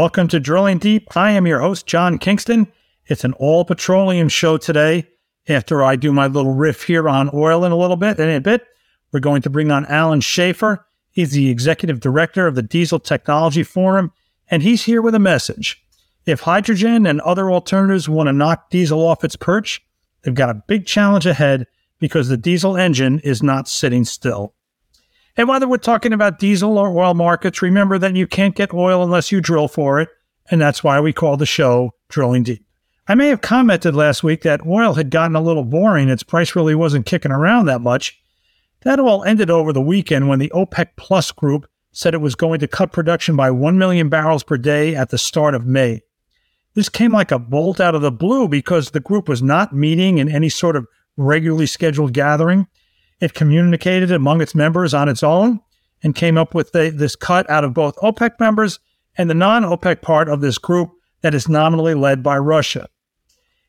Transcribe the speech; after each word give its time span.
Welcome 0.00 0.28
to 0.28 0.40
Drilling 0.40 0.78
Deep. 0.78 1.14
I 1.14 1.32
am 1.32 1.46
your 1.46 1.60
host, 1.60 1.84
John 1.84 2.16
Kingston. 2.16 2.72
It's 3.04 3.22
an 3.22 3.34
all 3.34 3.66
petroleum 3.66 4.30
show 4.30 4.56
today. 4.56 5.06
After 5.46 5.84
I 5.84 5.96
do 5.96 6.10
my 6.10 6.26
little 6.26 6.54
riff 6.54 6.84
here 6.84 7.06
on 7.06 7.28
oil 7.34 7.66
in 7.66 7.70
a 7.70 7.76
little 7.76 7.98
bit, 7.98 8.18
in 8.18 8.30
a 8.30 8.40
bit, 8.40 8.66
we're 9.12 9.20
going 9.20 9.42
to 9.42 9.50
bring 9.50 9.70
on 9.70 9.84
Allan 9.84 10.22
Schaeffer. 10.22 10.86
He's 11.10 11.32
the 11.32 11.50
executive 11.50 12.00
director 12.00 12.46
of 12.46 12.54
the 12.54 12.62
Diesel 12.62 12.98
Technology 12.98 13.62
Forum, 13.62 14.10
and 14.50 14.62
he's 14.62 14.84
here 14.84 15.02
with 15.02 15.14
a 15.14 15.18
message. 15.18 15.84
If 16.24 16.40
hydrogen 16.40 17.04
and 17.04 17.20
other 17.20 17.50
alternatives 17.50 18.08
want 18.08 18.28
to 18.28 18.32
knock 18.32 18.70
diesel 18.70 19.06
off 19.06 19.22
its 19.22 19.36
perch, 19.36 19.82
they've 20.22 20.32
got 20.32 20.48
a 20.48 20.62
big 20.66 20.86
challenge 20.86 21.26
ahead 21.26 21.66
because 21.98 22.30
the 22.30 22.38
diesel 22.38 22.74
engine 22.74 23.18
is 23.18 23.42
not 23.42 23.68
sitting 23.68 24.06
still. 24.06 24.54
And 25.40 25.48
whether 25.48 25.66
we're 25.66 25.78
talking 25.78 26.12
about 26.12 26.38
diesel 26.38 26.76
or 26.76 26.94
oil 26.94 27.14
markets, 27.14 27.62
remember 27.62 27.96
that 27.98 28.14
you 28.14 28.26
can't 28.26 28.54
get 28.54 28.74
oil 28.74 29.02
unless 29.02 29.32
you 29.32 29.40
drill 29.40 29.68
for 29.68 29.98
it, 29.98 30.10
and 30.50 30.60
that's 30.60 30.84
why 30.84 31.00
we 31.00 31.14
call 31.14 31.38
the 31.38 31.46
show 31.46 31.94
Drilling 32.10 32.42
Deep. 32.42 32.62
I 33.08 33.14
may 33.14 33.28
have 33.28 33.40
commented 33.40 33.96
last 33.96 34.22
week 34.22 34.42
that 34.42 34.66
oil 34.66 34.92
had 34.92 35.08
gotten 35.08 35.34
a 35.34 35.40
little 35.40 35.64
boring, 35.64 36.10
its 36.10 36.22
price 36.22 36.54
really 36.54 36.74
wasn't 36.74 37.06
kicking 37.06 37.32
around 37.32 37.64
that 37.64 37.80
much. 37.80 38.20
That 38.82 39.00
all 39.00 39.24
ended 39.24 39.48
over 39.48 39.72
the 39.72 39.80
weekend 39.80 40.28
when 40.28 40.40
the 40.40 40.52
OPEC 40.54 40.88
Plus 40.98 41.32
group 41.32 41.66
said 41.90 42.12
it 42.12 42.20
was 42.20 42.34
going 42.34 42.60
to 42.60 42.68
cut 42.68 42.92
production 42.92 43.34
by 43.34 43.50
1 43.50 43.78
million 43.78 44.10
barrels 44.10 44.42
per 44.42 44.58
day 44.58 44.94
at 44.94 45.08
the 45.08 45.16
start 45.16 45.54
of 45.54 45.64
May. 45.64 46.02
This 46.74 46.90
came 46.90 47.12
like 47.12 47.30
a 47.30 47.38
bolt 47.38 47.80
out 47.80 47.94
of 47.94 48.02
the 48.02 48.12
blue 48.12 48.46
because 48.46 48.90
the 48.90 49.00
group 49.00 49.26
was 49.26 49.42
not 49.42 49.74
meeting 49.74 50.18
in 50.18 50.28
any 50.28 50.50
sort 50.50 50.76
of 50.76 50.86
regularly 51.16 51.64
scheduled 51.64 52.12
gathering. 52.12 52.66
It 53.20 53.34
communicated 53.34 54.10
among 54.10 54.40
its 54.40 54.54
members 54.54 54.94
on 54.94 55.08
its 55.08 55.22
own 55.22 55.60
and 56.02 56.14
came 56.14 56.38
up 56.38 56.54
with 56.54 56.72
the, 56.72 56.90
this 56.90 57.14
cut 57.16 57.48
out 57.50 57.64
of 57.64 57.74
both 57.74 57.96
OPEC 57.96 58.40
members 58.40 58.80
and 59.16 59.28
the 59.28 59.34
non 59.34 59.62
OPEC 59.62 60.00
part 60.00 60.28
of 60.28 60.40
this 60.40 60.58
group 60.58 60.90
that 61.20 61.34
is 61.34 61.48
nominally 61.48 61.94
led 61.94 62.22
by 62.22 62.38
Russia. 62.38 62.88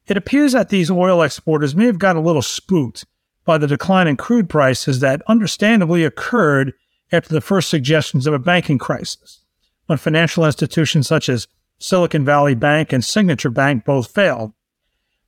It 0.07 0.17
appears 0.17 0.53
that 0.53 0.69
these 0.69 0.89
oil 0.89 1.21
exporters 1.21 1.75
may 1.75 1.85
have 1.85 1.99
got 1.99 2.15
a 2.15 2.21
little 2.21 2.41
spooked 2.41 3.05
by 3.43 3.57
the 3.57 3.67
decline 3.67 4.07
in 4.07 4.17
crude 4.17 4.49
prices 4.49 4.99
that 4.99 5.21
understandably 5.27 6.03
occurred 6.03 6.73
after 7.11 7.33
the 7.33 7.41
first 7.41 7.69
suggestions 7.69 8.25
of 8.25 8.33
a 8.33 8.39
banking 8.39 8.77
crisis, 8.77 9.43
when 9.87 9.97
financial 9.97 10.45
institutions 10.45 11.07
such 11.07 11.27
as 11.27 11.47
Silicon 11.77 12.23
Valley 12.23 12.55
Bank 12.55 12.93
and 12.93 13.03
Signature 13.03 13.49
Bank 13.49 13.83
both 13.83 14.11
failed. 14.11 14.53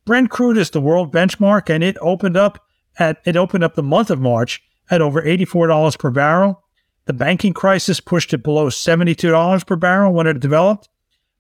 Brent 0.06 0.30
crude 0.30 0.58
is 0.58 0.70
the 0.70 0.82
world 0.82 1.14
benchmark, 1.14 1.70
and 1.70 1.84
it 1.84 1.98
opened 2.00 2.38
up 2.38 2.63
at 3.00 3.22
it 3.26 3.36
opened 3.36 3.64
up 3.64 3.76
the 3.76 3.84
month 3.84 4.10
of 4.10 4.20
March 4.20 4.62
at 4.90 5.02
over 5.02 5.22
$84 5.22 5.98
per 5.98 6.12
barrel. 6.12 6.64
The 7.06 7.14
banking 7.14 7.54
crisis 7.54 8.00
pushed 8.00 8.34
it 8.34 8.44
below 8.44 8.68
$72 8.68 9.66
per 9.66 9.76
barrel 9.76 10.14
when 10.14 10.28
it 10.28 10.40
developed. 10.40 10.90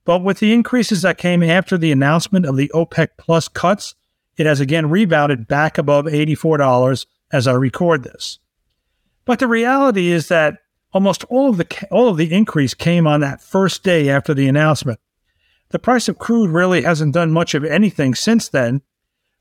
But 0.05 0.23
with 0.23 0.39
the 0.39 0.53
increases 0.53 1.01
that 1.03 1.17
came 1.17 1.41
after 1.41 1.77
the 1.77 1.91
announcement 1.91 2.45
of 2.45 2.57
the 2.57 2.69
OPEC 2.73 3.09
Plus 3.17 3.47
cuts, 3.47 3.95
it 4.35 4.45
has 4.45 4.59
again 4.59 4.89
rebounded 4.89 5.47
back 5.47 5.77
above 5.77 6.05
$84 6.05 7.05
as 7.31 7.47
I 7.47 7.53
record 7.53 8.03
this. 8.03 8.39
But 9.25 9.39
the 9.39 9.47
reality 9.47 10.09
is 10.09 10.27
that 10.27 10.59
almost 10.91 11.23
all 11.25 11.49
of 11.49 11.57
the 11.57 11.87
all 11.89 12.09
of 12.09 12.17
the 12.17 12.33
increase 12.33 12.73
came 12.73 13.07
on 13.07 13.21
that 13.21 13.41
first 13.41 13.83
day 13.83 14.09
after 14.09 14.33
the 14.33 14.47
announcement. 14.47 14.99
The 15.69 15.79
price 15.79 16.07
of 16.07 16.19
crude 16.19 16.51
really 16.51 16.83
hasn't 16.83 17.13
done 17.13 17.31
much 17.31 17.55
of 17.55 17.63
anything 17.63 18.13
since 18.13 18.49
then. 18.49 18.81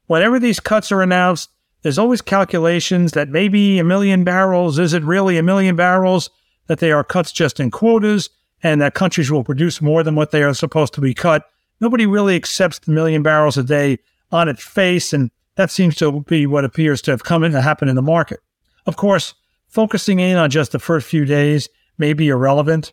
Whenever 0.06 0.38
these 0.38 0.60
cuts 0.60 0.90
are 0.92 1.02
announced, 1.02 1.50
there's 1.83 1.98
always 1.98 2.22
calculations 2.22 3.12
that 3.12 3.29
maybe 3.29 3.79
a 3.79 3.84
million 3.84 4.24
barrels 4.24 4.79
is 4.79 4.95
it 4.95 5.02
really 5.02 5.36
a 5.36 5.42
million 5.42 5.77
barrels 5.77 6.30
that 6.67 6.79
they 6.79 6.92
are 6.92 7.05
cuts 7.05 7.33
just 7.33 7.61
in 7.61 7.70
quotas 7.70 8.30
and 8.62 8.80
that 8.80 8.95
countries 8.95 9.30
will 9.30 9.45
produce 9.45 9.83
more 9.83 10.02
than 10.02 10.14
what 10.14 10.30
they 10.30 10.42
are 10.42 10.55
supposed 10.55 10.95
to 10.95 11.01
be 11.01 11.14
cut. 11.14 11.45
Nobody 11.80 12.06
really 12.06 12.36
accepts 12.36 12.79
the 12.79 12.92
million 12.92 13.23
barrels 13.23 13.58
a 13.58 13.64
day 13.64 13.98
on 14.30 14.48
its 14.48 14.62
face, 14.62 15.12
and 15.12 15.30
that 15.56 15.70
seems 15.70 15.96
to 15.96 16.23
be 16.23 16.46
what 16.46 16.64
appears 16.64 17.02
to 17.02 17.11
have 17.11 17.24
come 17.24 17.42
in 17.42 17.52
to 17.52 17.61
happen 17.61 17.89
in 17.89 17.96
the 17.96 18.02
market. 18.02 18.40
Of 18.86 18.96
course, 18.96 19.35
focusing 19.67 20.20
in 20.20 20.36
on 20.36 20.51
just 20.51 20.73
the 20.73 20.79
first 20.79 21.08
few 21.08 21.24
days 21.24 21.68
may 21.98 22.12
be 22.12 22.29
irrelevant. 22.29 22.92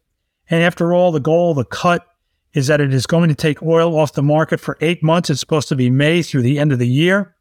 And 0.49 0.63
after 0.63 0.93
all, 0.93 1.11
the 1.11 1.19
goal 1.19 1.53
the 1.53 1.65
cut 1.65 2.05
is 2.53 2.67
that 2.67 2.81
it 2.81 2.93
is 2.93 3.05
going 3.05 3.29
to 3.29 3.35
take 3.35 3.61
oil 3.61 3.97
off 3.97 4.13
the 4.13 4.23
market 4.23 4.59
for 4.59 4.77
eight 4.81 5.03
months. 5.03 5.29
It's 5.29 5.39
supposed 5.39 5.69
to 5.69 5.75
be 5.75 5.91
May 5.91 6.23
through 6.23 6.41
the 6.41 6.57
end 6.57 6.71
of 6.71 6.79
the 6.79 6.87
year. 6.87 7.35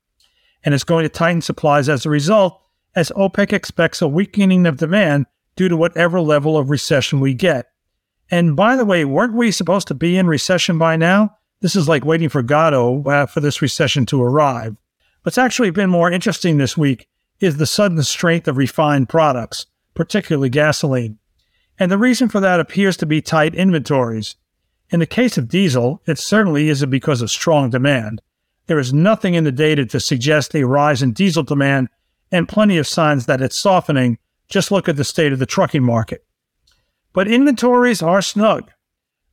And 0.69 0.75
it's 0.75 0.85
going 0.85 1.05
to 1.05 1.09
tighten 1.09 1.41
supplies 1.41 1.89
as 1.89 2.05
a 2.05 2.11
result, 2.11 2.61
as 2.95 3.11
OPEC 3.17 3.55
expects 3.55 4.03
a 4.03 4.07
weakening 4.07 4.67
of 4.67 4.77
demand 4.77 5.25
due 5.57 5.67
to 5.67 5.79
whatever 5.79 6.21
level 6.21 6.59
of 6.59 6.69
recession 6.69 7.21
we 7.21 7.33
get. 7.33 7.71
And 8.31 8.55
by 8.55 8.77
the 8.77 8.85
way, 8.85 9.07
weren't 9.07 9.33
we 9.33 9.51
supposed 9.51 9.89
to 9.89 9.95
be 9.95 10.19
in 10.19 10.27
recession 10.27 10.77
by 10.77 10.97
now? 10.97 11.39
This 11.63 11.75
is 11.75 11.89
like 11.89 12.05
waiting 12.05 12.29
for 12.29 12.43
Godot 12.43 13.03
uh, 13.07 13.25
for 13.25 13.41
this 13.41 13.63
recession 13.63 14.05
to 14.05 14.23
arrive. 14.23 14.77
What's 15.23 15.39
actually 15.39 15.71
been 15.71 15.89
more 15.89 16.11
interesting 16.11 16.59
this 16.59 16.77
week 16.77 17.09
is 17.41 17.57
the 17.57 17.65
sudden 17.65 18.03
strength 18.03 18.47
of 18.47 18.59
refined 18.59 19.09
products, 19.09 19.65
particularly 19.95 20.51
gasoline. 20.51 21.17
And 21.79 21.91
the 21.91 21.97
reason 21.97 22.29
for 22.29 22.41
that 22.41 22.61
appears 22.61 22.99
to 22.99 23.07
be 23.07 23.23
tight 23.23 23.55
inventories. 23.55 24.37
In 24.91 25.01
the 25.01 25.07
case 25.07 25.39
of 25.39 25.49
diesel, 25.49 26.03
it 26.07 26.19
certainly 26.19 26.69
isn't 26.69 26.91
because 26.91 27.23
of 27.23 27.31
strong 27.31 27.71
demand. 27.71 28.21
There 28.69 28.79
is 28.79 28.93
nothing 28.93 29.35
in 29.35 29.45
the 29.45 29.53
data 29.53 29.85
to 29.87 29.99
suggest 29.99 30.55
a 30.55 30.65
rise 30.65 31.03
in 31.03 31.13
diesel 31.13 31.43
demand 31.43 31.89
and 32.31 32.49
plenty 32.49 32.79
of 32.79 32.87
signs 32.87 33.27
that 33.27 33.41
it's 33.41 33.59
softening. 33.59 34.19
Just 34.49 34.71
look 34.71 34.89
at 34.89 34.97
the 34.97 35.05
state 35.05 35.33
of 35.33 35.39
the 35.39 35.47
trucking 35.47 35.83
market. 35.83 36.25
But 37.13 37.29
inventories 37.29 38.03
are 38.03 38.23
snug. 38.23 38.71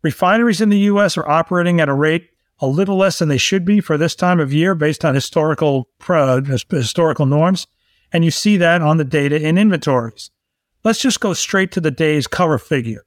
Refineries 0.01 0.62
in 0.62 0.69
the 0.69 0.79
U.S. 0.79 1.18
are 1.18 1.28
operating 1.28 1.79
at 1.79 1.90
a 1.90 1.94
rate 1.94 2.29
a 2.59 2.68
little 2.68 2.97
less 2.97 3.19
than 3.19 3.28
they 3.28 3.38
should 3.38 3.66
be 3.66 3.81
for 3.81 3.97
this 3.97 4.16
time 4.16 4.40
of 4.40 4.53
year 4.53 4.75
based 4.75 5.03
on 5.03 5.13
historical 5.13 5.90
uh, 6.07 6.41
historical 6.69 7.25
norms, 7.25 7.68
and 8.13 8.24
you 8.24 8.31
see 8.31 8.56
that 8.57 8.81
on 8.81 8.97
the 8.97 9.03
data 9.03 9.41
in 9.41 9.57
inventories. 9.57 10.31
Let's 10.84 11.01
just 11.01 11.19
go 11.19 11.34
straight 11.34 11.72
to 11.74 11.81
the 11.81 11.91
day's 11.91 12.28
cover 12.28 12.57
figure. 12.57 13.06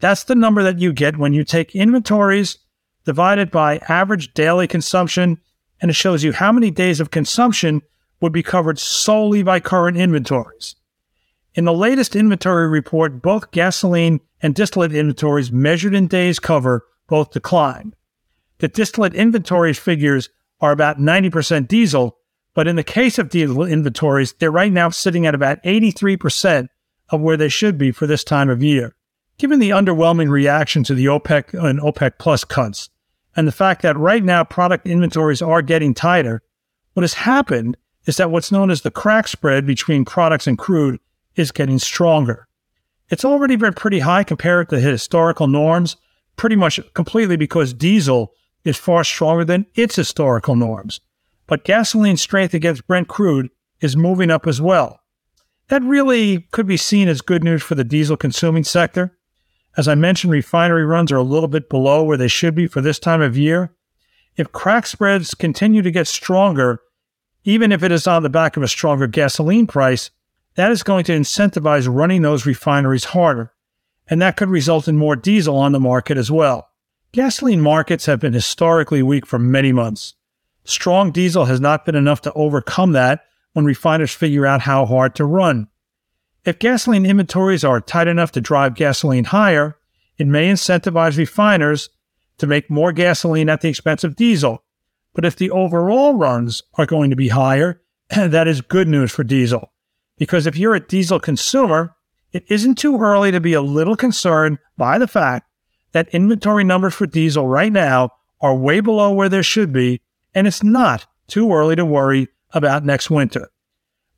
That's 0.00 0.24
the 0.24 0.34
number 0.34 0.62
that 0.62 0.78
you 0.78 0.92
get 0.92 1.16
when 1.16 1.32
you 1.32 1.44
take 1.44 1.74
inventories 1.74 2.58
divided 3.04 3.50
by 3.50 3.78
average 3.88 4.34
daily 4.34 4.66
consumption, 4.66 5.38
and 5.80 5.90
it 5.90 5.94
shows 5.94 6.22
you 6.22 6.32
how 6.32 6.52
many 6.52 6.70
days 6.70 7.00
of 7.00 7.10
consumption 7.10 7.82
would 8.20 8.32
be 8.32 8.42
covered 8.42 8.78
solely 8.78 9.42
by 9.42 9.60
current 9.60 9.96
inventories. 9.96 10.76
In 11.54 11.64
the 11.64 11.72
latest 11.72 12.14
inventory 12.14 12.68
report, 12.68 13.22
both 13.22 13.50
gasoline 13.50 14.20
and 14.42 14.54
distillate 14.54 14.94
inventories 14.94 15.50
measured 15.50 15.94
in 15.94 16.06
days 16.06 16.38
cover 16.38 16.86
both 17.08 17.30
declined. 17.32 17.96
The 18.58 18.68
distillate 18.68 19.14
inventories 19.14 19.78
figures 19.78 20.28
are 20.60 20.70
about 20.70 20.98
90% 20.98 21.66
diesel, 21.66 22.18
but 22.54 22.68
in 22.68 22.76
the 22.76 22.84
case 22.84 23.18
of 23.18 23.30
diesel 23.30 23.64
inventories, 23.64 24.34
they're 24.34 24.50
right 24.50 24.72
now 24.72 24.90
sitting 24.90 25.26
at 25.26 25.34
about 25.34 25.62
83% 25.62 26.68
of 27.08 27.20
where 27.20 27.36
they 27.36 27.48
should 27.48 27.78
be 27.78 27.90
for 27.90 28.06
this 28.06 28.22
time 28.22 28.48
of 28.48 28.62
year. 28.62 28.94
Given 29.38 29.58
the 29.58 29.70
underwhelming 29.70 30.28
reaction 30.28 30.84
to 30.84 30.94
the 30.94 31.06
OPEC 31.06 31.54
and 31.54 31.80
OPEC 31.80 32.12
plus 32.18 32.44
cuts, 32.44 32.90
and 33.40 33.48
the 33.48 33.52
fact 33.52 33.80
that 33.80 33.96
right 33.96 34.22
now 34.22 34.44
product 34.44 34.86
inventories 34.86 35.40
are 35.40 35.62
getting 35.62 35.94
tighter, 35.94 36.42
what 36.92 37.04
has 37.04 37.14
happened 37.14 37.74
is 38.04 38.18
that 38.18 38.30
what's 38.30 38.52
known 38.52 38.70
as 38.70 38.82
the 38.82 38.90
crack 38.90 39.26
spread 39.26 39.64
between 39.64 40.04
products 40.04 40.46
and 40.46 40.58
crude 40.58 41.00
is 41.36 41.50
getting 41.50 41.78
stronger. 41.78 42.46
It's 43.08 43.24
already 43.24 43.56
been 43.56 43.72
pretty 43.72 44.00
high 44.00 44.24
compared 44.24 44.68
to 44.68 44.78
historical 44.78 45.46
norms, 45.46 45.96
pretty 46.36 46.54
much 46.54 46.78
completely 46.92 47.38
because 47.38 47.72
diesel 47.72 48.34
is 48.62 48.76
far 48.76 49.04
stronger 49.04 49.46
than 49.46 49.64
its 49.74 49.96
historical 49.96 50.54
norms. 50.54 51.00
But 51.46 51.64
gasoline 51.64 52.18
strength 52.18 52.52
against 52.52 52.86
Brent 52.86 53.08
crude 53.08 53.48
is 53.80 53.96
moving 53.96 54.30
up 54.30 54.46
as 54.46 54.60
well. 54.60 55.00
That 55.68 55.82
really 55.82 56.40
could 56.52 56.66
be 56.66 56.76
seen 56.76 57.08
as 57.08 57.22
good 57.22 57.42
news 57.42 57.62
for 57.62 57.74
the 57.74 57.84
diesel 57.84 58.18
consuming 58.18 58.64
sector. 58.64 59.16
As 59.80 59.88
I 59.88 59.94
mentioned, 59.94 60.30
refinery 60.30 60.84
runs 60.84 61.10
are 61.10 61.16
a 61.16 61.22
little 61.22 61.48
bit 61.48 61.70
below 61.70 62.02
where 62.04 62.18
they 62.18 62.28
should 62.28 62.54
be 62.54 62.66
for 62.66 62.82
this 62.82 62.98
time 62.98 63.22
of 63.22 63.38
year. 63.38 63.74
If 64.36 64.52
crack 64.52 64.86
spreads 64.86 65.32
continue 65.32 65.80
to 65.80 65.90
get 65.90 66.06
stronger, 66.06 66.82
even 67.44 67.72
if 67.72 67.82
it 67.82 67.90
is 67.90 68.06
on 68.06 68.22
the 68.22 68.28
back 68.28 68.58
of 68.58 68.62
a 68.62 68.68
stronger 68.68 69.06
gasoline 69.06 69.66
price, 69.66 70.10
that 70.56 70.70
is 70.70 70.82
going 70.82 71.04
to 71.04 71.16
incentivize 71.16 71.88
running 71.90 72.20
those 72.20 72.44
refineries 72.44 73.04
harder, 73.04 73.54
and 74.06 74.20
that 74.20 74.36
could 74.36 74.50
result 74.50 74.86
in 74.86 74.98
more 74.98 75.16
diesel 75.16 75.56
on 75.56 75.72
the 75.72 75.80
market 75.80 76.18
as 76.18 76.30
well. 76.30 76.68
Gasoline 77.12 77.62
markets 77.62 78.04
have 78.04 78.20
been 78.20 78.34
historically 78.34 79.02
weak 79.02 79.24
for 79.24 79.38
many 79.38 79.72
months. 79.72 80.12
Strong 80.62 81.12
diesel 81.12 81.46
has 81.46 81.58
not 81.58 81.86
been 81.86 81.94
enough 81.94 82.20
to 82.20 82.32
overcome 82.34 82.92
that 82.92 83.24
when 83.54 83.64
refiners 83.64 84.12
figure 84.12 84.44
out 84.44 84.60
how 84.60 84.84
hard 84.84 85.14
to 85.14 85.24
run. 85.24 85.68
If 86.44 86.58
gasoline 86.58 87.04
inventories 87.04 87.64
are 87.64 87.80
tight 87.80 88.08
enough 88.08 88.32
to 88.32 88.40
drive 88.40 88.74
gasoline 88.74 89.24
higher, 89.24 89.76
it 90.16 90.26
may 90.26 90.50
incentivize 90.50 91.18
refiners 91.18 91.90
to 92.38 92.46
make 92.46 92.70
more 92.70 92.92
gasoline 92.92 93.50
at 93.50 93.60
the 93.60 93.68
expense 93.68 94.04
of 94.04 94.16
diesel. 94.16 94.64
But 95.12 95.26
if 95.26 95.36
the 95.36 95.50
overall 95.50 96.14
runs 96.14 96.62
are 96.74 96.86
going 96.86 97.10
to 97.10 97.16
be 97.16 97.28
higher, 97.28 97.82
that 98.08 98.48
is 98.48 98.62
good 98.62 98.88
news 98.88 99.12
for 99.12 99.22
diesel. 99.22 99.72
Because 100.16 100.46
if 100.46 100.56
you're 100.56 100.74
a 100.74 100.80
diesel 100.86 101.20
consumer, 101.20 101.94
it 102.32 102.44
isn't 102.48 102.76
too 102.76 102.98
early 102.98 103.30
to 103.32 103.40
be 103.40 103.52
a 103.52 103.62
little 103.62 103.96
concerned 103.96 104.58
by 104.78 104.98
the 104.98 105.08
fact 105.08 105.46
that 105.92 106.08
inventory 106.14 106.64
numbers 106.64 106.94
for 106.94 107.06
diesel 107.06 107.46
right 107.46 107.72
now 107.72 108.10
are 108.40 108.54
way 108.54 108.80
below 108.80 109.12
where 109.12 109.28
they 109.28 109.42
should 109.42 109.72
be, 109.72 110.00
and 110.34 110.46
it's 110.46 110.62
not 110.62 111.06
too 111.26 111.52
early 111.52 111.76
to 111.76 111.84
worry 111.84 112.28
about 112.52 112.84
next 112.84 113.10
winter. 113.10 113.50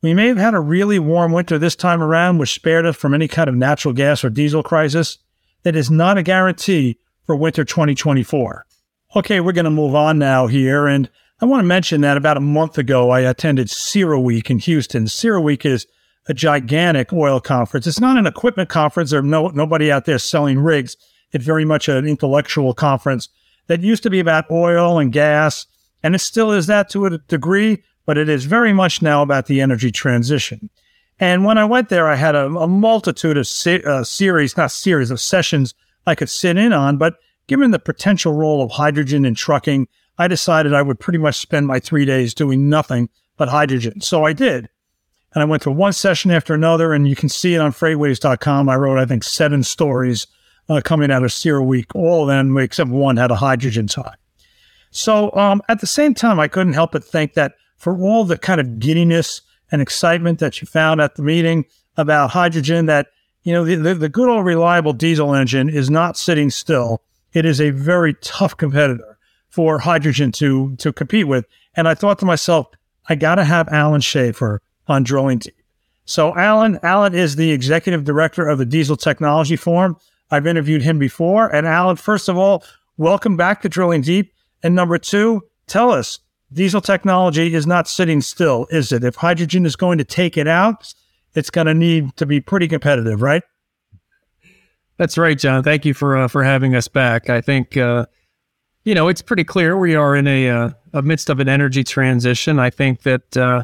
We 0.03 0.13
may 0.13 0.27
have 0.27 0.37
had 0.37 0.53
a 0.53 0.59
really 0.59 0.99
warm 0.99 1.31
winter 1.31 1.57
this 1.57 1.77
time 1.77 2.03
around, 2.03 2.37
which 2.37 2.53
spared 2.53 2.85
us 2.85 2.97
from 2.97 3.13
any 3.13 3.29
kind 3.29 3.47
of 3.47 3.55
natural 3.55 3.93
gas 3.93 4.21
or 4.25 4.29
diesel 4.29 4.61
crisis. 4.61 5.17
That 5.63 5.77
is 5.77 5.89
not 5.89 6.17
a 6.17 6.23
guarantee 6.23 6.99
for 7.25 7.37
winter 7.37 7.63
2024. 7.63 8.65
Okay, 9.15 9.39
we're 9.39 9.53
going 9.53 9.63
to 9.63 9.71
move 9.71 9.95
on 9.95 10.19
now 10.19 10.47
here. 10.47 10.87
And 10.87 11.09
I 11.39 11.45
want 11.45 11.61
to 11.61 11.65
mention 11.65 12.01
that 12.01 12.17
about 12.17 12.35
a 12.35 12.41
month 12.41 12.77
ago, 12.77 13.11
I 13.11 13.21
attended 13.21 13.67
CERAWeek 13.67 14.49
in 14.49 14.59
Houston. 14.59 15.05
CERAWeek 15.05 15.65
is 15.65 15.87
a 16.27 16.33
gigantic 16.33 17.13
oil 17.13 17.39
conference. 17.39 17.87
It's 17.87 18.01
not 18.01 18.17
an 18.17 18.27
equipment 18.27 18.67
conference. 18.67 19.11
There's 19.11 19.23
no, 19.23 19.47
nobody 19.47 19.89
out 19.89 20.03
there 20.03 20.19
selling 20.19 20.59
rigs. 20.59 20.97
It's 21.31 21.45
very 21.45 21.63
much 21.63 21.87
an 21.87 22.05
intellectual 22.05 22.73
conference 22.73 23.29
that 23.67 23.79
used 23.79 24.03
to 24.03 24.09
be 24.09 24.19
about 24.19 24.51
oil 24.51 24.99
and 24.99 25.13
gas, 25.13 25.65
and 26.03 26.13
it 26.13 26.19
still 26.19 26.51
is 26.51 26.67
that 26.67 26.89
to 26.89 27.05
a 27.05 27.17
degree, 27.17 27.83
but 28.05 28.17
it 28.17 28.29
is 28.29 28.45
very 28.45 28.73
much 28.73 29.01
now 29.01 29.21
about 29.21 29.47
the 29.47 29.61
energy 29.61 29.91
transition. 29.91 30.69
And 31.19 31.45
when 31.45 31.57
I 31.57 31.65
went 31.65 31.89
there, 31.89 32.07
I 32.07 32.15
had 32.15 32.35
a, 32.35 32.45
a 32.47 32.67
multitude 32.67 33.37
of 33.37 33.47
se- 33.47 33.83
uh, 33.83 34.03
series, 34.03 34.57
not 34.57 34.71
series 34.71 35.11
of 35.11 35.21
sessions 35.21 35.73
I 36.05 36.15
could 36.15 36.29
sit 36.29 36.57
in 36.57 36.73
on. 36.73 36.97
But 36.97 37.15
given 37.47 37.71
the 37.71 37.79
potential 37.79 38.33
role 38.33 38.61
of 38.61 38.71
hydrogen 38.71 39.25
in 39.25 39.35
trucking, 39.35 39.87
I 40.17 40.27
decided 40.27 40.73
I 40.73 40.81
would 40.81 40.99
pretty 40.99 41.19
much 41.19 41.37
spend 41.37 41.67
my 41.67 41.79
three 41.79 42.05
days 42.05 42.33
doing 42.33 42.69
nothing 42.69 43.09
but 43.37 43.49
hydrogen. 43.49 44.01
So 44.01 44.25
I 44.25 44.33
did. 44.33 44.69
And 45.33 45.41
I 45.41 45.45
went 45.45 45.63
to 45.63 45.71
one 45.71 45.93
session 45.93 46.29
after 46.29 46.53
another, 46.53 46.93
and 46.93 47.07
you 47.07 47.15
can 47.15 47.29
see 47.29 47.55
it 47.55 47.61
on 47.61 47.71
freightwaves.com. 47.71 48.69
I 48.69 48.75
wrote, 48.75 48.99
I 48.99 49.05
think, 49.05 49.23
seven 49.23 49.63
stories 49.63 50.27
uh, 50.69 50.81
coming 50.83 51.11
out 51.11 51.23
of 51.23 51.31
CERAWeek. 51.31 51.87
All 51.95 52.23
of 52.23 52.27
them, 52.27 52.55
except 52.57 52.89
one, 52.89 53.17
had 53.17 53.31
a 53.31 53.35
hydrogen 53.35 53.87
tie. 53.87 54.15
So 54.91 55.31
um, 55.35 55.61
at 55.69 55.81
the 55.81 55.87
same 55.87 56.13
time, 56.13 56.39
I 56.39 56.47
couldn't 56.47 56.73
help 56.73 56.91
but 56.91 57.03
think 57.03 57.33
that 57.33 57.53
for 57.77 57.97
all 57.97 58.23
the 58.23 58.37
kind 58.37 58.61
of 58.61 58.79
giddiness 58.79 59.41
and 59.71 59.81
excitement 59.81 60.39
that 60.39 60.61
you 60.61 60.67
found 60.67 61.01
at 61.01 61.15
the 61.15 61.23
meeting 61.23 61.65
about 61.97 62.31
hydrogen, 62.31 62.85
that 62.85 63.07
you 63.43 63.53
know 63.53 63.65
the, 63.65 63.93
the, 63.93 64.09
good 64.09 64.29
old 64.29 64.45
reliable 64.45 64.93
diesel 64.93 65.35
engine 65.35 65.69
is 65.69 65.89
not 65.89 66.17
sitting 66.17 66.49
still. 66.49 67.01
It 67.33 67.45
is 67.45 67.59
a 67.59 67.71
very 67.71 68.13
tough 68.15 68.55
competitor 68.55 69.17
for 69.49 69.79
hydrogen 69.79 70.31
to 70.33 70.75
to 70.77 70.93
compete 70.93 71.27
with. 71.27 71.45
And 71.75 71.87
I 71.87 71.95
thought 71.95 72.19
to 72.19 72.25
myself, 72.25 72.67
I 73.09 73.15
got 73.15 73.35
to 73.35 73.43
have 73.43 73.67
Allan 73.69 74.01
Schaeffer 74.01 74.61
on 74.87 75.03
Drilling 75.03 75.39
Deep. 75.39 75.55
So 76.05 76.35
Allan, 76.35 76.79
Allan 76.83 77.15
is 77.15 77.35
the 77.35 77.51
executive 77.51 78.03
director 78.03 78.47
of 78.47 78.57
the 78.57 78.65
Diesel 78.65 78.97
Technology 78.97 79.55
Forum. 79.55 79.97
I've 80.31 80.47
interviewed 80.47 80.81
him 80.81 80.99
before. 80.99 81.53
And 81.53 81.65
Allan, 81.65 81.95
first 81.95 82.27
of 82.27 82.37
all, 82.37 82.63
welcome 82.97 83.37
back 83.37 83.61
to 83.61 83.69
Drilling 83.69 84.01
Deep. 84.01 84.33
And 84.61 84.75
number 84.75 84.97
two, 84.97 85.43
tell 85.67 85.91
us, 85.91 86.19
diesel 86.53 86.81
technology 86.81 87.53
is 87.53 87.67
not 87.67 87.87
sitting 87.87 88.21
still, 88.21 88.67
is 88.69 88.91
it? 88.91 89.03
If 89.03 89.15
hydrogen 89.15 89.65
is 89.65 89.75
going 89.75 89.97
to 89.97 90.03
take 90.03 90.37
it 90.37 90.47
out, 90.47 90.93
it's 91.35 91.49
going 91.49 91.67
to 91.67 91.73
need 91.73 92.15
to 92.17 92.25
be 92.25 92.39
pretty 92.39 92.67
competitive, 92.67 93.21
right? 93.21 93.43
That's 94.97 95.17
right, 95.17 95.37
John. 95.37 95.63
Thank 95.63 95.85
you 95.85 95.93
for 95.93 96.17
uh, 96.17 96.27
for 96.27 96.43
having 96.43 96.75
us 96.75 96.87
back. 96.87 97.29
I 97.29 97.41
think 97.41 97.75
uh, 97.75 98.05
you 98.83 98.93
know 98.93 99.07
it's 99.07 99.21
pretty 99.21 99.43
clear 99.43 99.77
we 99.77 99.95
are 99.95 100.15
in 100.15 100.27
a, 100.27 100.49
uh, 100.49 100.69
a 100.93 101.01
midst 101.01 101.29
of 101.29 101.39
an 101.39 101.49
energy 101.49 101.83
transition. 101.83 102.59
I 102.59 102.69
think 102.69 103.01
that 103.01 103.35
uh, 103.35 103.63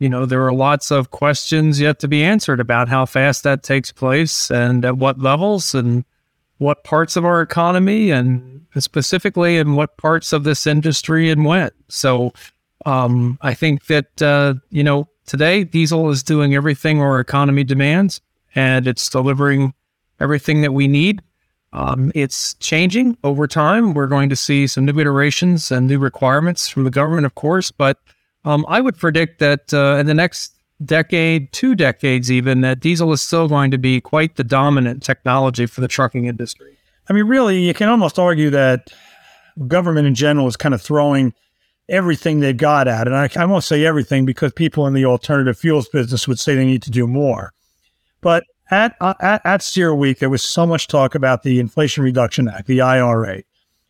you 0.00 0.08
know, 0.08 0.24
there 0.26 0.44
are 0.44 0.52
lots 0.52 0.90
of 0.90 1.10
questions 1.10 1.78
yet 1.78 2.00
to 2.00 2.08
be 2.08 2.24
answered 2.24 2.58
about 2.58 2.88
how 2.88 3.04
fast 3.04 3.44
that 3.44 3.62
takes 3.62 3.92
place 3.92 4.50
and 4.50 4.84
at 4.84 4.96
what 4.96 5.20
levels 5.20 5.74
and 5.74 6.04
what 6.56 6.84
parts 6.84 7.16
of 7.16 7.24
our 7.24 7.42
economy 7.42 8.10
and 8.10 8.59
specifically 8.78 9.56
in 9.56 9.74
what 9.74 9.96
parts 9.96 10.32
of 10.32 10.44
this 10.44 10.66
industry 10.66 11.30
and 11.30 11.44
when. 11.44 11.70
So 11.88 12.32
um, 12.86 13.38
I 13.42 13.54
think 13.54 13.86
that, 13.86 14.22
uh, 14.22 14.54
you 14.70 14.84
know, 14.84 15.08
today 15.26 15.64
diesel 15.64 16.10
is 16.10 16.22
doing 16.22 16.54
everything 16.54 17.00
our 17.00 17.20
economy 17.20 17.64
demands 17.64 18.20
and 18.54 18.86
it's 18.86 19.08
delivering 19.08 19.74
everything 20.18 20.62
that 20.62 20.72
we 20.72 20.88
need. 20.88 21.22
Um, 21.72 22.10
it's 22.14 22.54
changing 22.54 23.16
over 23.22 23.46
time. 23.46 23.94
We're 23.94 24.08
going 24.08 24.28
to 24.30 24.36
see 24.36 24.66
some 24.66 24.84
new 24.84 24.98
iterations 24.98 25.70
and 25.70 25.86
new 25.86 25.98
requirements 25.98 26.68
from 26.68 26.84
the 26.84 26.90
government, 26.90 27.26
of 27.26 27.36
course, 27.36 27.70
but 27.70 27.98
um, 28.44 28.64
I 28.68 28.80
would 28.80 28.96
predict 28.96 29.38
that 29.38 29.72
uh, 29.72 29.96
in 29.96 30.06
the 30.06 30.14
next 30.14 30.56
decade, 30.84 31.52
two 31.52 31.74
decades 31.74 32.30
even, 32.30 32.62
that 32.62 32.80
diesel 32.80 33.12
is 33.12 33.22
still 33.22 33.48
going 33.48 33.70
to 33.70 33.78
be 33.78 34.00
quite 34.00 34.36
the 34.36 34.44
dominant 34.44 35.02
technology 35.02 35.66
for 35.66 35.80
the 35.80 35.88
trucking 35.88 36.26
industry. 36.26 36.76
I 37.10 37.12
mean, 37.12 37.24
really, 37.24 37.60
you 37.60 37.74
can 37.74 37.88
almost 37.88 38.20
argue 38.20 38.50
that 38.50 38.92
government 39.66 40.06
in 40.06 40.14
general 40.14 40.46
is 40.46 40.56
kind 40.56 40.72
of 40.72 40.80
throwing 40.80 41.34
everything 41.88 42.38
they've 42.38 42.56
got 42.56 42.86
at 42.86 43.08
it. 43.08 43.12
And 43.12 43.16
I, 43.16 43.28
I 43.36 43.46
won't 43.46 43.64
say 43.64 43.84
everything 43.84 44.24
because 44.24 44.52
people 44.52 44.86
in 44.86 44.94
the 44.94 45.04
alternative 45.04 45.58
fuels 45.58 45.88
business 45.88 46.28
would 46.28 46.38
say 46.38 46.54
they 46.54 46.64
need 46.64 46.82
to 46.82 46.90
do 46.90 47.08
more. 47.08 47.52
But 48.20 48.44
at, 48.70 48.94
uh, 49.00 49.14
at, 49.20 49.44
at 49.44 49.60
CERAWeek, 49.60 50.18
there 50.18 50.30
was 50.30 50.44
so 50.44 50.64
much 50.64 50.86
talk 50.86 51.16
about 51.16 51.42
the 51.42 51.58
Inflation 51.58 52.04
Reduction 52.04 52.46
Act, 52.46 52.68
the 52.68 52.80
IRA, 52.80 53.42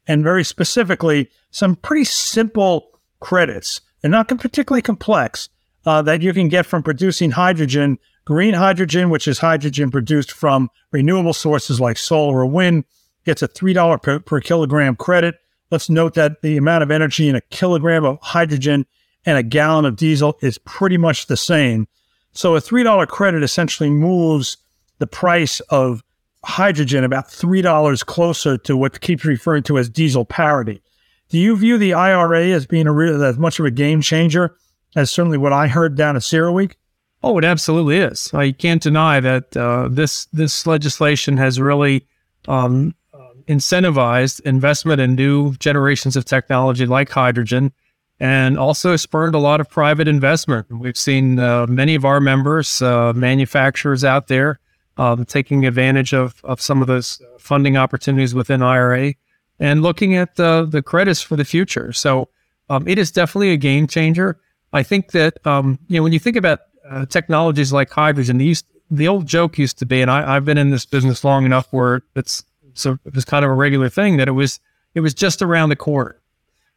and 0.06 0.24
very 0.24 0.42
specifically, 0.42 1.28
some 1.50 1.76
pretty 1.76 2.04
simple 2.04 2.88
credits 3.20 3.82
and 4.02 4.12
not 4.12 4.28
particularly 4.28 4.80
complex 4.80 5.50
uh, 5.84 6.00
that 6.00 6.22
you 6.22 6.32
can 6.32 6.48
get 6.48 6.64
from 6.64 6.82
producing 6.82 7.32
hydrogen, 7.32 7.98
green 8.24 8.54
hydrogen, 8.54 9.10
which 9.10 9.28
is 9.28 9.40
hydrogen 9.40 9.90
produced 9.90 10.32
from 10.32 10.70
renewable 10.90 11.34
sources 11.34 11.78
like 11.78 11.98
solar 11.98 12.38
or 12.38 12.46
wind, 12.46 12.84
gets 13.30 13.42
a 13.42 13.48
$3 13.48 14.02
per, 14.02 14.18
per 14.18 14.40
kilogram 14.40 14.96
credit. 14.96 15.36
Let's 15.70 15.88
note 15.88 16.14
that 16.14 16.42
the 16.42 16.56
amount 16.56 16.82
of 16.82 16.90
energy 16.90 17.28
in 17.28 17.36
a 17.36 17.40
kilogram 17.42 18.04
of 18.04 18.18
hydrogen 18.20 18.86
and 19.24 19.38
a 19.38 19.44
gallon 19.44 19.84
of 19.84 19.94
diesel 19.94 20.36
is 20.42 20.58
pretty 20.58 20.96
much 20.96 21.26
the 21.26 21.36
same. 21.36 21.86
So 22.32 22.56
a 22.56 22.60
$3 22.60 23.06
credit 23.06 23.44
essentially 23.44 23.88
moves 23.88 24.56
the 24.98 25.06
price 25.06 25.60
of 25.70 26.02
hydrogen 26.44 27.04
about 27.04 27.28
$3 27.28 28.04
closer 28.06 28.58
to 28.58 28.76
what 28.76 29.00
keeps 29.00 29.24
referring 29.24 29.62
to 29.64 29.78
as 29.78 29.88
diesel 29.88 30.24
parity. 30.24 30.82
Do 31.28 31.38
you 31.38 31.56
view 31.56 31.78
the 31.78 31.94
IRA 31.94 32.46
as 32.46 32.66
being 32.66 32.88
a 32.88 32.92
real, 32.92 33.22
as 33.22 33.38
much 33.38 33.60
of 33.60 33.64
a 33.64 33.70
game 33.70 34.00
changer 34.00 34.56
as 34.96 35.08
certainly 35.08 35.38
what 35.38 35.52
I 35.52 35.68
heard 35.68 35.94
down 35.94 36.16
at 36.16 36.22
CERAWeek? 36.22 36.72
Oh, 37.22 37.38
it 37.38 37.44
absolutely 37.44 37.98
is. 37.98 38.34
I 38.34 38.50
can't 38.50 38.82
deny 38.82 39.20
that 39.20 39.56
uh, 39.56 39.86
this 39.88 40.24
this 40.32 40.66
legislation 40.66 41.36
has 41.36 41.60
really 41.60 42.08
um, 42.48 42.94
incentivized 43.50 44.40
investment 44.42 45.00
in 45.00 45.16
new 45.16 45.54
generations 45.56 46.16
of 46.16 46.24
technology 46.24 46.86
like 46.86 47.10
hydrogen, 47.10 47.72
and 48.20 48.56
also 48.56 48.94
spurred 48.96 49.34
a 49.34 49.38
lot 49.38 49.60
of 49.60 49.68
private 49.68 50.06
investment. 50.06 50.66
We've 50.70 50.96
seen 50.96 51.38
uh, 51.38 51.66
many 51.66 51.96
of 51.96 52.04
our 52.04 52.20
members, 52.20 52.80
uh, 52.80 53.12
manufacturers 53.12 54.04
out 54.04 54.28
there, 54.28 54.60
um, 54.96 55.24
taking 55.24 55.66
advantage 55.66 56.14
of 56.14 56.40
of 56.44 56.60
some 56.60 56.80
of 56.80 56.86
those 56.86 57.20
funding 57.38 57.76
opportunities 57.76 58.34
within 58.34 58.62
IRA 58.62 59.14
and 59.58 59.82
looking 59.82 60.14
at 60.14 60.36
the 60.36 60.66
the 60.70 60.82
credits 60.82 61.20
for 61.20 61.36
the 61.36 61.44
future. 61.44 61.92
So 61.92 62.28
um, 62.68 62.86
it 62.86 62.98
is 62.98 63.10
definitely 63.10 63.50
a 63.50 63.56
game 63.56 63.86
changer. 63.86 64.38
I 64.72 64.84
think 64.84 65.10
that 65.10 65.44
um, 65.44 65.78
you 65.88 65.96
know 65.96 66.02
when 66.04 66.12
you 66.12 66.20
think 66.20 66.36
about 66.36 66.60
uh, 66.88 67.06
technologies 67.06 67.72
like 67.72 67.90
hydrogen, 67.90 68.38
the 68.38 68.56
the 68.90 69.08
old 69.08 69.26
joke 69.26 69.58
used 69.58 69.78
to 69.78 69.86
be, 69.86 70.02
and 70.02 70.10
I, 70.10 70.34
have 70.34 70.44
been 70.44 70.58
in 70.58 70.70
this 70.70 70.86
business 70.86 71.24
long 71.24 71.44
enough 71.44 71.68
where 71.72 72.02
it's 72.16 72.44
so 72.74 72.98
it 73.04 73.14
was 73.14 73.24
kind 73.24 73.44
of 73.44 73.50
a 73.50 73.54
regular 73.54 73.88
thing 73.88 74.16
that 74.16 74.28
it 74.28 74.32
was 74.32 74.60
it 74.94 75.00
was 75.00 75.14
just 75.14 75.42
around 75.42 75.68
the 75.68 75.76
corner, 75.76 76.20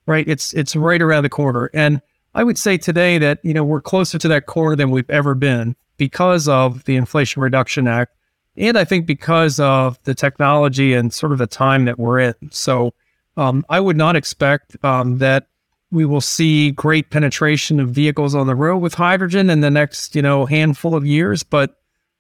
right? 0.06 0.28
It's 0.28 0.54
it's 0.54 0.76
right 0.76 1.02
around 1.02 1.24
the 1.24 1.30
corner, 1.30 1.70
and 1.74 2.02
I 2.36 2.44
would 2.44 2.58
say 2.58 2.78
today 2.78 3.18
that 3.18 3.40
you 3.44 3.54
know 3.54 3.64
we're 3.64 3.82
closer 3.82 4.18
to 4.18 4.28
that 4.30 4.46
corner 4.46 4.76
than 4.76 4.92
we've 4.92 5.10
ever 5.10 5.36
been 5.36 5.76
because 5.98 6.48
of 6.48 6.84
the 6.86 6.96
Inflation 6.96 7.42
Reduction 7.42 7.88
Act 7.88 8.16
and 8.56 8.78
I 8.78 8.86
think 8.86 9.06
because 9.06 9.60
of 9.60 10.00
the 10.04 10.14
technology 10.14 10.94
and 10.94 11.14
sort 11.14 11.32
of 11.32 11.38
the 11.38 11.48
time 11.48 11.86
that 11.86 11.98
we're 11.98 12.20
in. 12.20 12.36
So 12.52 12.94
um, 13.36 13.66
I 13.70 13.80
would 13.80 13.98
not 13.98 14.16
expect 14.16 14.84
um, 14.86 15.18
that 15.18 15.48
we 15.92 16.06
will 16.06 16.22
see 16.22 16.72
great 16.72 17.10
penetration 17.10 17.80
of 17.80 17.90
vehicles 17.90 18.36
on 18.36 18.48
the 18.48 18.56
road 18.56 18.78
with 18.78 18.96
hydrogen 18.96 19.50
in 19.50 19.62
the 19.62 19.72
next, 19.72 20.16
you 20.16 20.22
know, 20.22 20.46
handful 20.46 20.96
of 20.96 21.06
years. 21.06 21.44
But 21.44 21.76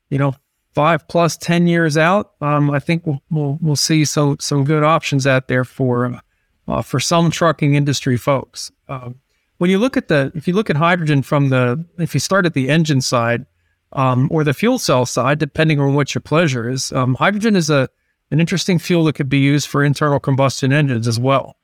you 0.09 0.17
know, 0.17 0.35
five 0.73 1.07
plus 1.07 1.37
ten 1.37 1.67
years 1.67 1.97
out, 1.97 2.33
um, 2.41 2.69
I 2.71 2.79
think 2.79 3.05
we'll, 3.05 3.21
we'll, 3.29 3.57
we'll 3.61 3.75
see 3.75 4.05
some 4.05 4.37
some 4.39 4.63
good 4.63 4.83
options 4.83 5.25
out 5.27 5.47
there 5.47 5.63
for 5.63 6.19
uh, 6.67 6.81
for 6.81 6.99
some 6.99 7.31
trucking 7.31 7.75
industry 7.75 8.17
folks. 8.17 8.71
Um, 8.87 9.15
when 9.57 9.69
you 9.69 9.77
look 9.77 9.95
at 9.97 10.07
the 10.07 10.31
if 10.35 10.47
you 10.47 10.53
look 10.53 10.69
at 10.69 10.75
hydrogen 10.75 11.21
from 11.21 11.49
the 11.49 11.85
if 11.97 12.13
you 12.13 12.19
start 12.19 12.45
at 12.45 12.53
the 12.53 12.69
engine 12.69 13.01
side, 13.01 13.45
um, 13.93 14.27
or 14.31 14.43
the 14.43 14.53
fuel 14.53 14.79
cell 14.79 15.05
side, 15.05 15.39
depending 15.39 15.79
on 15.79 15.93
what 15.93 16.13
your 16.13 16.21
pleasure 16.21 16.69
is. 16.69 16.91
Um, 16.91 17.15
hydrogen 17.15 17.55
is 17.55 17.69
a 17.69 17.89
an 18.31 18.39
interesting 18.39 18.79
fuel 18.79 19.03
that 19.05 19.13
could 19.13 19.29
be 19.29 19.37
used 19.37 19.67
for 19.67 19.83
internal 19.83 20.19
combustion 20.19 20.73
engines 20.73 21.07
as 21.07 21.19
well. 21.19 21.55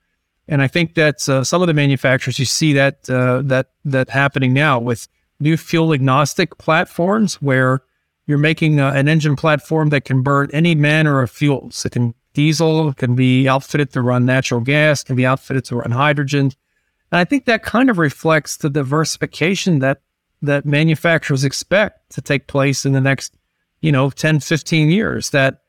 And 0.46 0.62
I 0.62 0.68
think 0.68 0.94
that 0.94 1.28
uh, 1.28 1.42
some 1.42 1.62
of 1.62 1.66
the 1.66 1.74
manufacturers 1.74 2.38
you 2.38 2.44
see 2.44 2.72
that 2.74 3.10
uh, 3.10 3.42
that 3.44 3.70
that 3.84 4.10
happening 4.10 4.52
now 4.52 4.78
with 4.78 5.08
new 5.40 5.56
fuel 5.56 5.92
agnostic 5.92 6.58
platforms 6.58 7.34
where 7.42 7.82
you're 8.30 8.38
making 8.38 8.80
uh, 8.80 8.92
an 8.92 9.08
engine 9.08 9.36
platform 9.36 9.90
that 9.90 10.04
can 10.04 10.22
burn 10.22 10.48
any 10.52 10.74
manner 10.74 11.20
of 11.20 11.30
fuels. 11.30 11.84
It 11.84 11.90
can 11.90 12.14
diesel, 12.32 12.94
can 12.94 13.16
be 13.16 13.48
outfitted 13.48 13.92
to 13.92 14.00
run 14.00 14.24
natural 14.24 14.60
gas, 14.60 15.02
can 15.02 15.16
be 15.16 15.26
outfitted 15.26 15.64
to 15.66 15.76
run 15.76 15.90
hydrogen. 15.90 16.52
And 17.12 17.18
I 17.18 17.24
think 17.24 17.44
that 17.44 17.64
kind 17.64 17.90
of 17.90 17.98
reflects 17.98 18.56
the 18.56 18.70
diversification 18.70 19.80
that 19.80 20.00
that 20.42 20.64
manufacturers 20.64 21.44
expect 21.44 22.08
to 22.14 22.22
take 22.22 22.46
place 22.46 22.86
in 22.86 22.92
the 22.92 23.00
next, 23.00 23.34
you 23.82 23.92
know, 23.92 24.08
10, 24.08 24.40
15 24.40 24.88
years. 24.88 25.30
That 25.30 25.60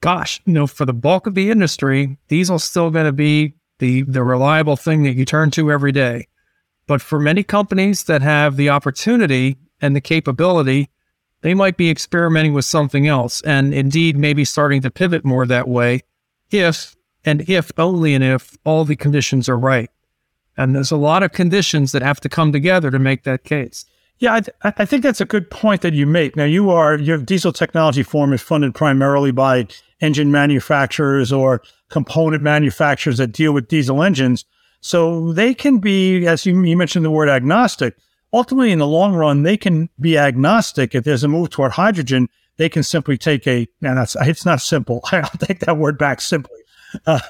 gosh, 0.00 0.40
you 0.44 0.52
know, 0.52 0.66
for 0.66 0.84
the 0.84 0.92
bulk 0.92 1.26
of 1.26 1.34
the 1.34 1.50
industry, 1.50 2.18
diesel's 2.26 2.64
still 2.64 2.90
going 2.90 3.06
to 3.06 3.12
be 3.12 3.54
the 3.78 4.02
the 4.02 4.24
reliable 4.24 4.76
thing 4.76 5.02
that 5.02 5.14
you 5.14 5.24
turn 5.24 5.50
to 5.52 5.70
every 5.70 5.92
day. 5.92 6.26
But 6.86 7.02
for 7.02 7.20
many 7.20 7.42
companies 7.42 8.04
that 8.04 8.22
have 8.22 8.56
the 8.56 8.70
opportunity 8.70 9.58
and 9.80 9.94
the 9.94 10.00
capability, 10.00 10.88
they 11.40 11.54
might 11.54 11.76
be 11.76 11.90
experimenting 11.90 12.52
with 12.52 12.64
something 12.64 13.06
else 13.06 13.40
and 13.42 13.72
indeed 13.72 14.16
maybe 14.16 14.44
starting 14.44 14.82
to 14.82 14.90
pivot 14.90 15.24
more 15.24 15.46
that 15.46 15.68
way 15.68 16.02
if 16.50 16.96
and 17.24 17.48
if 17.48 17.70
only 17.78 18.14
and 18.14 18.24
if 18.24 18.56
all 18.64 18.84
the 18.84 18.96
conditions 18.96 19.48
are 19.48 19.58
right. 19.58 19.90
And 20.56 20.74
there's 20.74 20.90
a 20.90 20.96
lot 20.96 21.22
of 21.22 21.32
conditions 21.32 21.92
that 21.92 22.02
have 22.02 22.20
to 22.20 22.28
come 22.28 22.52
together 22.52 22.90
to 22.90 22.98
make 22.98 23.22
that 23.24 23.44
case. 23.44 23.84
Yeah, 24.18 24.34
I, 24.34 24.40
th- 24.40 24.56
I, 24.64 24.84
think 24.84 25.04
that's 25.04 25.20
a 25.20 25.24
good 25.24 25.48
point 25.48 25.82
that 25.82 25.94
you 25.94 26.04
make. 26.04 26.34
Now, 26.34 26.44
you 26.44 26.70
are 26.70 26.98
your 26.98 27.18
diesel 27.18 27.52
technology 27.52 28.02
forum 28.02 28.32
is 28.32 28.42
funded 28.42 28.74
primarily 28.74 29.30
by 29.30 29.68
engine 30.00 30.32
manufacturers 30.32 31.32
or 31.32 31.62
component 31.88 32.42
manufacturers 32.42 33.18
that 33.18 33.30
deal 33.30 33.52
with 33.52 33.68
diesel 33.68 34.02
engines. 34.02 34.44
So 34.80 35.32
they 35.32 35.54
can 35.54 35.78
be, 35.78 36.26
as 36.26 36.44
you, 36.44 36.60
you 36.64 36.76
mentioned 36.76 37.04
the 37.04 37.12
word 37.12 37.28
agnostic, 37.28 37.96
ultimately 38.32 38.72
in 38.72 38.78
the 38.78 38.86
long 38.86 39.14
run, 39.14 39.42
they 39.42 39.56
can 39.56 39.88
be 40.00 40.18
agnostic. 40.18 40.94
If 40.94 41.04
there's 41.04 41.24
a 41.24 41.28
move 41.28 41.50
toward 41.50 41.72
hydrogen, 41.72 42.28
they 42.56 42.68
can 42.68 42.82
simply 42.82 43.16
take 43.16 43.46
a, 43.46 43.66
and 43.82 43.96
that's, 43.96 44.16
it's 44.20 44.44
not 44.44 44.60
simple. 44.60 45.00
I'll 45.12 45.28
take 45.38 45.60
that 45.60 45.78
word 45.78 45.98
back 45.98 46.20
simply. 46.20 46.58
Uh, 47.06 47.20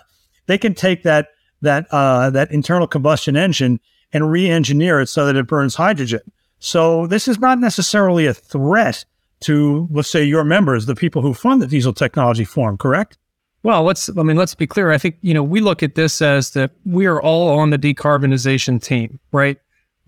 they 0.46 0.58
can 0.58 0.74
take 0.74 1.02
that, 1.02 1.28
that, 1.62 1.86
uh, 1.90 2.30
that 2.30 2.50
internal 2.50 2.86
combustion 2.86 3.36
engine 3.36 3.80
and 4.12 4.30
re-engineer 4.30 5.00
it 5.00 5.08
so 5.08 5.26
that 5.26 5.36
it 5.36 5.46
burns 5.46 5.74
hydrogen. 5.74 6.20
So 6.58 7.06
this 7.06 7.28
is 7.28 7.38
not 7.38 7.58
necessarily 7.58 8.26
a 8.26 8.34
threat 8.34 9.04
to, 9.40 9.86
let's 9.90 10.10
say, 10.10 10.24
your 10.24 10.44
members, 10.44 10.86
the 10.86 10.96
people 10.96 11.22
who 11.22 11.34
fund 11.34 11.62
the 11.62 11.66
diesel 11.66 11.92
technology 11.92 12.44
forum, 12.44 12.76
correct? 12.76 13.18
Well, 13.62 13.82
let's, 13.82 14.08
I 14.16 14.22
mean, 14.22 14.36
let's 14.36 14.54
be 14.54 14.66
clear. 14.66 14.90
I 14.90 14.98
think, 14.98 15.18
you 15.20 15.34
know, 15.34 15.42
we 15.42 15.60
look 15.60 15.82
at 15.82 15.94
this 15.94 16.22
as 16.22 16.52
that 16.52 16.70
we 16.84 17.06
are 17.06 17.20
all 17.20 17.58
on 17.58 17.70
the 17.70 17.78
decarbonization 17.78 18.82
team, 18.82 19.20
right? 19.30 19.58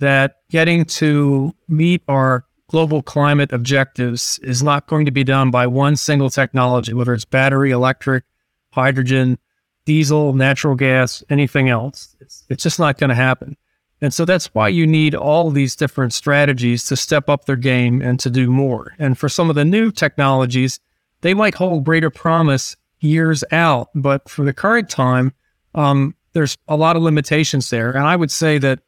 That 0.00 0.38
getting 0.50 0.84
to 0.86 1.54
meet 1.68 2.02
our 2.08 2.44
global 2.68 3.02
climate 3.02 3.52
objectives 3.52 4.38
is 4.42 4.62
not 4.62 4.86
going 4.86 5.04
to 5.04 5.10
be 5.10 5.24
done 5.24 5.50
by 5.50 5.66
one 5.66 5.96
single 5.96 6.30
technology, 6.30 6.92
whether 6.92 7.14
it's 7.14 7.24
battery, 7.24 7.70
electric, 7.70 8.24
hydrogen, 8.72 9.38
diesel, 9.84 10.32
natural 10.32 10.74
gas, 10.74 11.22
anything 11.30 11.68
else. 11.68 12.16
It's, 12.20 12.44
it's 12.48 12.62
just 12.62 12.78
not 12.78 12.98
going 12.98 13.10
to 13.10 13.16
happen. 13.16 13.56
And 14.00 14.14
so 14.14 14.24
that's 14.24 14.46
why 14.54 14.68
you 14.68 14.86
need 14.86 15.14
all 15.14 15.50
these 15.50 15.76
different 15.76 16.12
strategies 16.12 16.86
to 16.86 16.96
step 16.96 17.28
up 17.28 17.44
their 17.44 17.56
game 17.56 18.00
and 18.00 18.18
to 18.20 18.30
do 18.30 18.50
more. 18.50 18.94
And 18.98 19.18
for 19.18 19.28
some 19.28 19.50
of 19.50 19.56
the 19.56 19.64
new 19.64 19.90
technologies, 19.90 20.80
they 21.20 21.34
might 21.34 21.54
hold 21.54 21.84
greater 21.84 22.10
promise 22.10 22.76
years 23.00 23.44
out, 23.52 23.88
but 23.94 24.28
for 24.28 24.44
the 24.44 24.52
current 24.52 24.88
time, 24.88 25.32
um, 25.74 26.14
there's 26.32 26.56
a 26.68 26.76
lot 26.76 26.96
of 26.96 27.02
limitations 27.02 27.68
there. 27.70 27.90
And 27.90 28.06
I 28.06 28.16
would 28.16 28.30
say 28.30 28.58
that 28.58 28.80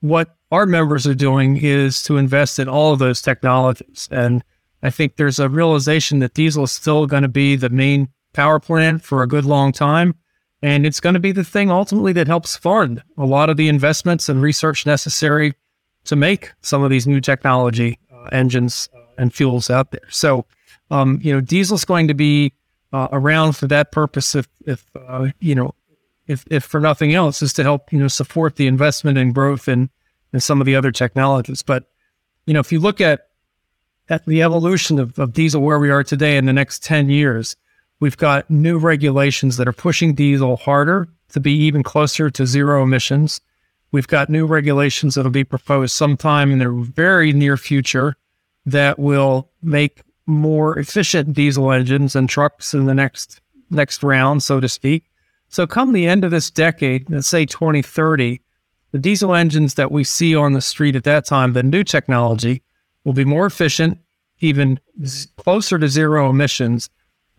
what 0.00 0.36
our 0.50 0.66
members 0.66 1.06
are 1.06 1.14
doing 1.14 1.56
is 1.56 2.02
to 2.04 2.16
invest 2.16 2.58
in 2.58 2.68
all 2.68 2.92
of 2.92 2.98
those 2.98 3.20
technologies. 3.20 4.08
And 4.10 4.42
I 4.82 4.90
think 4.90 5.16
there's 5.16 5.38
a 5.38 5.48
realization 5.48 6.20
that 6.20 6.34
diesel 6.34 6.64
is 6.64 6.72
still 6.72 7.06
going 7.06 7.22
to 7.22 7.28
be 7.28 7.56
the 7.56 7.68
main 7.68 8.08
power 8.32 8.60
plant 8.60 9.02
for 9.02 9.22
a 9.22 9.28
good 9.28 9.44
long 9.44 9.72
time. 9.72 10.14
And 10.62 10.86
it's 10.86 11.00
going 11.00 11.14
to 11.14 11.20
be 11.20 11.32
the 11.32 11.44
thing 11.44 11.70
ultimately 11.70 12.12
that 12.14 12.26
helps 12.26 12.56
fund 12.56 13.02
a 13.16 13.24
lot 13.24 13.50
of 13.50 13.56
the 13.56 13.68
investments 13.68 14.28
and 14.28 14.42
research 14.42 14.86
necessary 14.86 15.54
to 16.04 16.16
make 16.16 16.52
some 16.62 16.82
of 16.82 16.90
these 16.90 17.06
new 17.06 17.20
technology 17.20 17.98
uh, 18.12 18.28
engines 18.32 18.88
and 19.18 19.34
fuels 19.34 19.70
out 19.70 19.90
there. 19.90 20.08
So, 20.10 20.46
um, 20.90 21.20
you 21.22 21.32
know, 21.32 21.40
diesel's 21.40 21.84
going 21.84 22.08
to 22.08 22.14
be 22.14 22.52
uh, 22.92 23.08
around 23.12 23.52
for 23.52 23.66
that 23.66 23.92
purpose. 23.92 24.34
If, 24.34 24.48
if 24.66 24.84
uh, 24.96 25.28
you 25.40 25.54
know, 25.54 25.74
if, 26.28 26.44
if 26.50 26.64
for 26.64 26.78
nothing 26.80 27.14
else, 27.14 27.42
is 27.42 27.52
to 27.54 27.62
help 27.62 27.92
you 27.92 27.98
know 27.98 28.08
support 28.08 28.56
the 28.56 28.66
investment 28.66 29.18
and 29.18 29.34
growth 29.34 29.68
in 29.68 29.90
in 30.32 30.40
some 30.40 30.60
of 30.60 30.66
the 30.66 30.76
other 30.76 30.92
technologies. 30.92 31.62
But 31.62 31.90
you 32.46 32.54
know, 32.54 32.60
if 32.60 32.70
you 32.70 32.78
look 32.78 33.00
at 33.00 33.28
at 34.08 34.24
the 34.26 34.42
evolution 34.42 34.98
of, 34.98 35.18
of 35.18 35.32
diesel 35.32 35.62
where 35.62 35.78
we 35.78 35.90
are 35.90 36.04
today 36.04 36.36
in 36.36 36.46
the 36.46 36.52
next 36.52 36.82
ten 36.82 37.08
years, 37.08 37.56
We've 38.00 38.16
got 38.16 38.48
new 38.48 38.78
regulations 38.78 39.56
that 39.56 39.66
are 39.66 39.72
pushing 39.72 40.14
diesel 40.14 40.56
harder 40.56 41.08
to 41.30 41.40
be 41.40 41.52
even 41.52 41.82
closer 41.82 42.30
to 42.30 42.46
zero 42.46 42.82
emissions. 42.82 43.40
We've 43.90 44.06
got 44.06 44.30
new 44.30 44.46
regulations 44.46 45.14
that 45.14 45.24
will 45.24 45.30
be 45.30 45.44
proposed 45.44 45.94
sometime 45.94 46.52
in 46.52 46.58
the 46.58 46.70
very 46.70 47.32
near 47.32 47.56
future 47.56 48.16
that 48.66 48.98
will 48.98 49.50
make 49.62 50.02
more 50.26 50.78
efficient 50.78 51.32
diesel 51.32 51.72
engines 51.72 52.14
and 52.14 52.28
trucks 52.28 52.74
in 52.74 52.84
the 52.84 52.94
next 52.94 53.40
next 53.70 54.02
round, 54.02 54.42
so 54.42 54.60
to 54.60 54.68
speak. 54.68 55.04
So 55.48 55.66
come 55.66 55.92
the 55.92 56.06
end 56.06 56.24
of 56.24 56.30
this 56.30 56.50
decade, 56.50 57.08
let's 57.10 57.28
say 57.28 57.46
2030, 57.46 58.40
the 58.92 58.98
diesel 58.98 59.34
engines 59.34 59.74
that 59.74 59.90
we 59.90 60.04
see 60.04 60.34
on 60.34 60.52
the 60.52 60.60
street 60.60 60.96
at 60.96 61.04
that 61.04 61.24
time, 61.24 61.52
the 61.52 61.62
new 61.62 61.84
technology, 61.84 62.62
will 63.04 63.12
be 63.12 63.24
more 63.24 63.46
efficient, 63.46 63.98
even 64.40 64.78
closer 65.36 65.78
to 65.78 65.88
zero 65.88 66.28
emissions, 66.30 66.90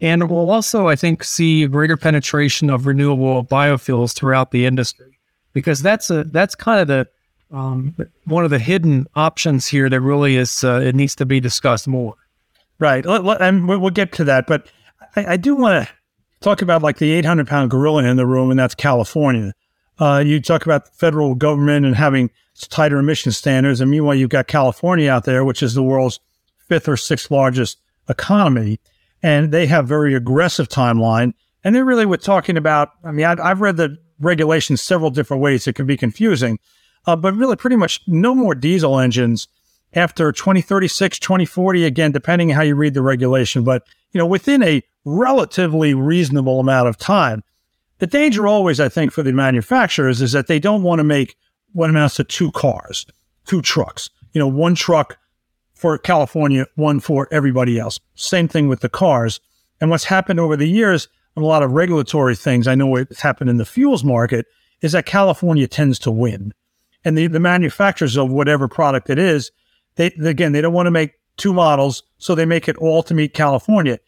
and 0.02 0.30
we'll 0.30 0.50
also, 0.50 0.88
I 0.88 0.96
think, 0.96 1.24
see 1.24 1.68
greater 1.68 1.98
penetration 1.98 2.70
of 2.70 2.86
renewable 2.86 3.44
biofuels 3.44 4.14
throughout 4.14 4.52
the 4.52 4.66
industry 4.66 5.20
because 5.54 5.82
that's 5.82 6.10
a 6.10 6.24
that's 6.24 6.56
kind 6.56 6.80
of 6.80 6.88
the 6.88 7.08
um, 7.52 7.96
one 8.26 8.46
of 8.46 8.52
the 8.52 8.60
hidden 8.60 9.08
options 9.16 9.68
here 9.68 9.90
that 9.90 10.00
really 10.00 10.38
is 10.38 10.64
uh, 10.64 10.82
it 10.84 10.96
needs 10.96 11.16
to 11.16 11.26
be 11.26 11.40
discussed 11.40 11.88
more. 11.88 12.16
Right, 12.78 13.06
and 13.06 13.68
we'll 13.68 13.90
get 13.90 14.14
to 14.14 14.24
that, 14.24 14.48
but 14.48 14.72
I, 15.18 15.34
I 15.34 15.38
do 15.38 15.56
want 15.56 15.86
to 15.86 15.94
talk 16.42 16.62
about 16.62 16.82
like 16.82 16.98
the 16.98 17.12
800 17.12 17.48
pound 17.48 17.72
gorilla 17.72 18.04
in 18.04 18.18
the 18.18 18.26
room, 18.26 18.50
and 18.52 18.60
that's 18.60 18.76
California. 18.76 19.54
Uh, 20.00 20.24
you 20.26 20.42
talk 20.42 20.66
about 20.66 20.86
the 20.86 20.92
federal 20.92 21.36
government 21.36 21.86
and 21.86 21.96
having 21.96 22.32
tighter 22.70 23.00
emission 23.00 23.32
standards, 23.32 23.82
and 23.82 23.92
meanwhile 23.92 24.16
you've 24.16 24.30
got 24.30 24.48
California 24.48 25.10
out 25.10 25.26
there, 25.26 25.44
which 25.44 25.62
is 25.62 25.74
the 25.74 25.84
world's 25.84 26.20
fifth 26.68 26.88
or 26.88 26.98
sixth 26.98 27.32
largest 27.32 27.78
economy 28.08 28.80
and 29.22 29.52
they 29.52 29.68
have 29.68 29.88
very 29.88 30.14
aggressive 30.14 30.70
timeline. 30.70 31.34
And 31.64 31.76
they're 31.76 31.86
really 31.86 32.06
were 32.06 32.18
talking 32.18 32.58
about. 32.58 32.92
I 33.04 33.12
mean, 33.12 33.26
I, 33.26 33.50
have 33.50 33.62
read 33.62 33.78
the 33.78 33.98
regulations 34.20 34.82
several 34.82 35.10
different 35.10 35.44
ways. 35.44 35.68
It 35.68 35.74
can 35.74 35.86
be 35.86 35.98
confusing, 35.98 36.58
uh, 37.06 37.18
but 37.18 37.34
really, 37.34 37.58
pretty 37.58 37.76
much 37.76 38.02
no 38.08 38.34
more 38.34 38.56
diesel 38.56 38.98
engines 38.98 39.50
after 39.94 40.32
2036, 40.32 41.20
2040. 41.20 41.86
Again, 41.86 42.12
depending 42.12 42.52
on 42.52 42.56
how 42.56 42.64
you 42.64 42.76
read 42.76 42.94
the 42.94 43.02
regulation, 43.02 43.64
but 43.64 43.84
you 44.12 44.18
know, 44.18 44.26
within 44.26 44.64
a 44.64 44.84
relatively 45.06 45.94
reasonable 45.94 46.60
amount 46.60 46.88
of 46.88 46.98
time. 46.98 47.44
The 48.00 48.08
danger 48.08 48.48
always, 48.48 48.80
I 48.80 48.90
think, 48.90 49.12
for 49.12 49.24
the 49.24 49.34
manufacturers 49.34 50.22
is 50.22 50.32
that 50.32 50.48
they 50.48 50.60
don't 50.60 50.84
want 50.84 51.00
to 51.00 51.04
make 51.04 51.36
what 51.74 51.90
amounts 51.90 52.16
to 52.16 52.24
two 52.24 52.52
cars, 52.52 53.06
two 53.46 53.62
trucks. 53.62 54.10
You 54.34 54.40
know, 54.40 54.48
one 54.48 54.76
truck 54.76 55.18
for 55.74 55.98
California, 55.98 56.66
one 56.76 57.00
for 57.00 57.28
everybody 57.32 57.80
else. 57.80 58.00
Same 58.16 58.48
thing 58.48 58.68
with 58.68 58.82
the 58.82 58.90
cars. 58.90 59.40
And 59.82 59.90
what's 59.90 60.06
happened 60.06 60.40
over 60.40 60.56
the 60.56 60.70
years, 60.70 61.08
on 61.36 61.44
a 61.44 61.48
lot 61.48 61.64
of 61.64 61.72
regulatory 61.72 62.36
things, 62.36 62.68
I 62.68 62.76
know 62.76 62.88
what's 62.88 63.22
happened 63.22 63.50
in 63.50 63.58
the 63.58 63.66
fuels 63.66 64.04
market, 64.04 64.46
is 64.82 64.94
that 64.94 65.06
California 65.06 65.68
tends 65.68 66.00
to 66.00 66.12
win. 66.12 66.54
And 67.04 67.18
the, 67.18 67.28
the 67.28 67.40
manufacturers 67.40 68.18
of 68.18 68.30
whatever 68.30 68.68
product 68.68 69.10
it 69.10 69.18
is, 69.18 69.52
they 70.00 70.08
again, 70.28 70.54
they 70.54 70.62
don't 70.62 70.74
want 70.74 70.88
to 70.88 70.92
make 70.92 71.14
two 71.38 71.54
models, 71.54 72.04
so 72.18 72.34
they 72.34 72.46
make 72.46 72.68
it 72.68 72.78
all 72.78 73.04
to 73.04 73.14
meet 73.14 73.34
California. 73.34 74.00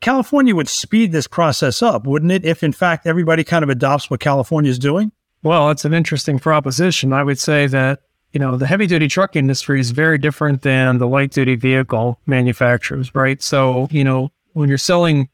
California 0.00 0.54
would 0.54 0.68
speed 0.68 1.12
this 1.12 1.26
process 1.26 1.82
up, 1.82 2.06
wouldn't 2.06 2.32
it, 2.32 2.44
if 2.44 2.62
in 2.62 2.72
fact 2.72 3.06
everybody 3.06 3.42
kind 3.42 3.64
of 3.64 3.68
adopts 3.68 4.08
what 4.10 4.20
California 4.20 4.70
is 4.70 4.78
doing? 4.78 5.12
Well, 5.42 5.70
it's 5.70 5.84
an 5.84 5.94
interesting 5.94 6.38
proposition. 6.38 7.12
I 7.12 7.22
would 7.22 7.38
say 7.38 7.66
that 7.66 8.02
you 8.32 8.38
know, 8.38 8.56
the 8.56 8.66
heavy 8.66 8.86
duty 8.86 9.08
truck 9.08 9.34
industry 9.34 9.80
is 9.80 9.90
very 9.90 10.18
different 10.18 10.62
than 10.62 10.98
the 10.98 11.08
light 11.08 11.32
duty 11.32 11.56
vehicle 11.56 12.20
manufacturers, 12.26 13.12
right? 13.14 13.42
So, 13.42 13.88
you 13.90 14.04
know, 14.04 14.30
when 14.52 14.68
you're 14.68 14.78
selling 14.78 15.28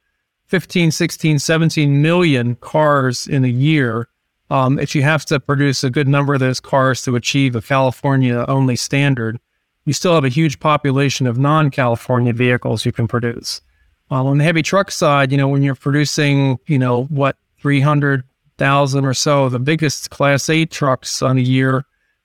15, 0.47 0.91
16, 0.93 1.39
17 1.39 2.01
million 2.01 2.55
cars 2.57 3.27
in 3.27 3.45
a 3.45 3.49
year, 3.49 4.09
um, 4.49 4.79
if 4.79 4.95
you 4.95 5.03
have 5.03 5.27
to 5.27 5.41
produce 5.41 5.85
a 5.85 5.91
good 5.91 6.09
number 6.09 6.33
of 6.33 6.41
those 6.41 6.61
cars 6.61 7.03
to 7.03 7.17
achieve 7.17 7.55
a 7.55 7.61
California 7.61 8.45
only 8.49 8.77
standard, 8.77 9.39
you 9.87 9.93
still 9.93 10.15
have 10.15 10.25
a 10.25 10.29
huge 10.29 10.61
population 10.61 11.27
of 11.27 11.39
non 11.39 11.71
California 11.71 12.33
vehicles 12.33 12.85
you 12.85 12.93
can 12.93 13.09
produce. 13.09 13.63
Uh, 14.11 14.25
on 14.25 14.39
the 14.39 14.45
heavy 14.45 14.63
truck 14.63 14.91
side, 14.91 15.33
you 15.33 15.39
know, 15.39 15.49
when 15.49 15.63
you're 15.63 15.75
producing, 15.75 16.59
you 16.67 16.79
know, 16.79 17.05
what, 17.05 17.37
300,000 17.61 19.05
or 19.05 19.15
so, 19.15 19.49
the 19.49 19.59
biggest 19.59 20.11
Class 20.11 20.49
8 20.49 20.71
trucks 20.71 21.23
on 21.23 21.39
a 21.39 21.41
year, 21.41 21.85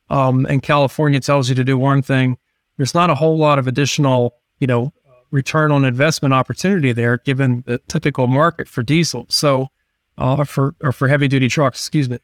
um, 0.10 0.46
and 0.48 0.62
California 0.62 1.20
tells 1.20 1.50
you 1.50 1.56
to 1.56 1.64
do 1.64 1.78
one 1.78 2.02
thing, 2.02 2.38
there's 2.78 2.94
not 2.94 3.10
a 3.10 3.16
whole 3.16 3.38
lot 3.38 3.58
of 3.58 3.68
additional, 3.68 4.36
you 4.60 4.68
know, 4.68 4.92
return 5.32 5.72
on 5.72 5.86
investment 5.86 6.34
opportunity 6.34 6.92
there, 6.92 7.18
given 7.18 7.64
the 7.66 7.80
typical 7.88 8.28
market 8.28 8.68
for 8.68 8.84
diesel. 8.84 9.26
So, 9.30 9.70
uh, 10.18 10.44
for 10.44 10.76
or 10.82 10.92
for 10.92 11.08
heavy 11.08 11.28
duty 11.28 11.48
trucks, 11.48 11.80
excuse 11.80 12.10
me. 12.10 12.20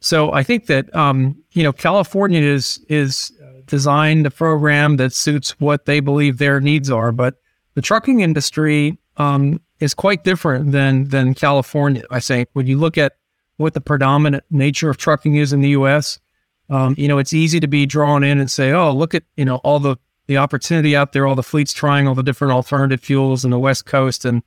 So 0.00 0.32
I 0.32 0.42
think 0.42 0.66
that 0.66 0.94
um, 0.94 1.42
you 1.52 1.62
know 1.62 1.72
California 1.72 2.40
is 2.40 2.84
is 2.88 3.32
designed 3.66 4.26
a 4.26 4.30
program 4.30 4.96
that 4.96 5.12
suits 5.12 5.58
what 5.60 5.86
they 5.86 6.00
believe 6.00 6.38
their 6.38 6.60
needs 6.60 6.90
are, 6.90 7.12
but 7.12 7.36
the 7.74 7.82
trucking 7.82 8.20
industry 8.20 8.98
um, 9.16 9.60
is 9.80 9.94
quite 9.94 10.24
different 10.24 10.72
than 10.72 11.08
than 11.08 11.34
California. 11.34 12.04
I 12.10 12.20
think 12.20 12.48
when 12.52 12.66
you 12.66 12.78
look 12.78 12.98
at 12.98 13.16
what 13.56 13.74
the 13.74 13.80
predominant 13.80 14.44
nature 14.50 14.90
of 14.90 14.96
trucking 14.96 15.36
is 15.36 15.52
in 15.52 15.60
the 15.60 15.70
U.S., 15.70 16.18
um, 16.70 16.94
you 16.96 17.08
know, 17.08 17.18
it's 17.18 17.32
easy 17.32 17.60
to 17.60 17.66
be 17.66 17.86
drawn 17.86 18.24
in 18.24 18.38
and 18.40 18.50
say, 18.50 18.72
"Oh, 18.72 18.90
look 18.92 19.14
at 19.14 19.24
you 19.36 19.44
know 19.44 19.56
all 19.56 19.78
the 19.78 19.96
the 20.26 20.38
opportunity 20.38 20.96
out 20.96 21.12
there, 21.12 21.26
all 21.26 21.34
the 21.34 21.42
fleets 21.42 21.72
trying 21.72 22.08
all 22.08 22.14
the 22.14 22.22
different 22.22 22.52
alternative 22.52 23.00
fuels 23.00 23.44
in 23.44 23.50
the 23.50 23.58
West 23.58 23.84
Coast, 23.84 24.24
and 24.24 24.42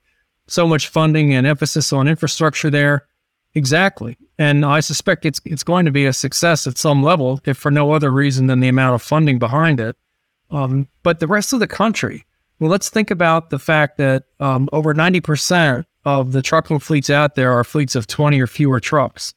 so 0.48 0.68
much 0.68 0.88
funding 0.88 1.34
and 1.34 1.46
emphasis 1.46 1.94
on 1.94 2.08
infrastructure 2.08 2.70
there." 2.70 3.08
Exactly, 3.58 4.18
and 4.38 4.64
I 4.64 4.82
suspect 4.82 5.26
it's 5.26 5.42
it's 5.44 5.64
going 5.64 5.86
to 5.86 5.92
be 5.92 6.06
a 6.06 6.14
success 6.14 6.68
at 6.68 6.78
some 6.78 7.02
level, 7.02 7.42
if 7.46 7.58
for 7.58 7.72
no 7.72 7.92
other 7.92 8.12
reason 8.12 8.46
than 8.46 8.60
the 8.60 8.68
amount 8.68 8.94
of 8.94 9.02
funding 9.02 9.40
behind 9.40 9.80
it. 9.80 9.96
Um, 10.52 10.88
but 11.02 11.20
the 11.20 11.28
rest 11.28 11.54
of 11.54 11.60
the 11.60 11.68
country, 11.68 12.24
well, 12.60 12.70
let's 12.70 12.90
think 12.90 13.10
about 13.10 13.50
the 13.50 13.58
fact 13.58 13.98
that 13.98 14.26
um, 14.40 14.70
over 14.72 14.94
ninety 14.94 15.22
percent 15.22 15.88
of 16.06 16.34
the 16.34 16.44
trucking 16.44 16.80
fleets 16.80 17.10
out 17.10 17.34
there 17.34 17.52
are 17.52 17.64
fleets 17.64 17.96
of 17.96 18.06
twenty 18.06 18.40
or 18.40 18.46
fewer 18.46 18.80
trucks 18.80 19.34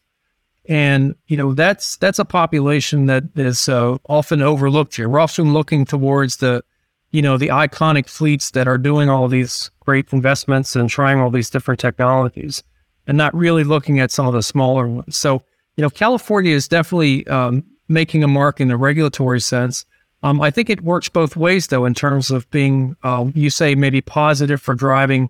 and 0.67 1.15
you 1.27 1.37
know 1.37 1.55
that's 1.55 1.97
that's 1.97 2.19
a 2.19 2.25
population 2.25 3.07
that 3.07 3.25
is 3.37 3.69
uh, 3.69 3.97
often 4.09 4.43
overlooked 4.43 4.97
here. 4.97 5.09
We're 5.09 5.21
often 5.21 5.53
looking 5.53 5.85
towards 5.85 6.37
the 6.37 6.63
you 7.11 7.23
know 7.23 7.39
the 7.39 7.49
iconic 7.49 8.09
fleets 8.09 8.51
that 8.53 8.69
are 8.69 8.79
doing 8.79 9.09
all 9.09 9.29
these 9.29 9.71
great 9.81 10.13
investments 10.13 10.77
and 10.77 10.89
trying 10.91 11.19
all 11.19 11.31
these 11.31 11.51
different 11.51 11.81
technologies, 11.81 12.63
and 13.11 13.17
not 13.17 13.35
really 13.35 13.65
looking 13.65 13.99
at 13.99 14.13
some 14.13 14.29
of 14.29 14.33
the 14.33 14.43
smaller 14.43 14.87
ones. 14.87 15.17
So 15.17 15.43
you 15.77 15.83
know 15.83 15.91
California 15.91 16.55
is 16.55 16.69
definitely 16.69 17.27
um, 17.27 17.65
making 17.89 18.23
a 18.23 18.29
mark 18.29 18.61
in 18.61 18.69
the 18.69 18.77
regulatory 18.77 19.41
sense. 19.41 19.85
Um, 20.23 20.41
I 20.41 20.53
think 20.53 20.71
it 20.71 20.83
works 20.83 21.09
both 21.09 21.35
ways 21.35 21.67
though 21.67 21.87
in 21.87 21.93
terms 21.93 22.31
of 22.31 22.49
being 22.53 22.97
uh, 23.03 23.27
you 23.35 23.51
say 23.51 23.75
maybe 23.75 24.01
positive 24.01 24.63
for 24.63 24.77
driving 24.77 25.29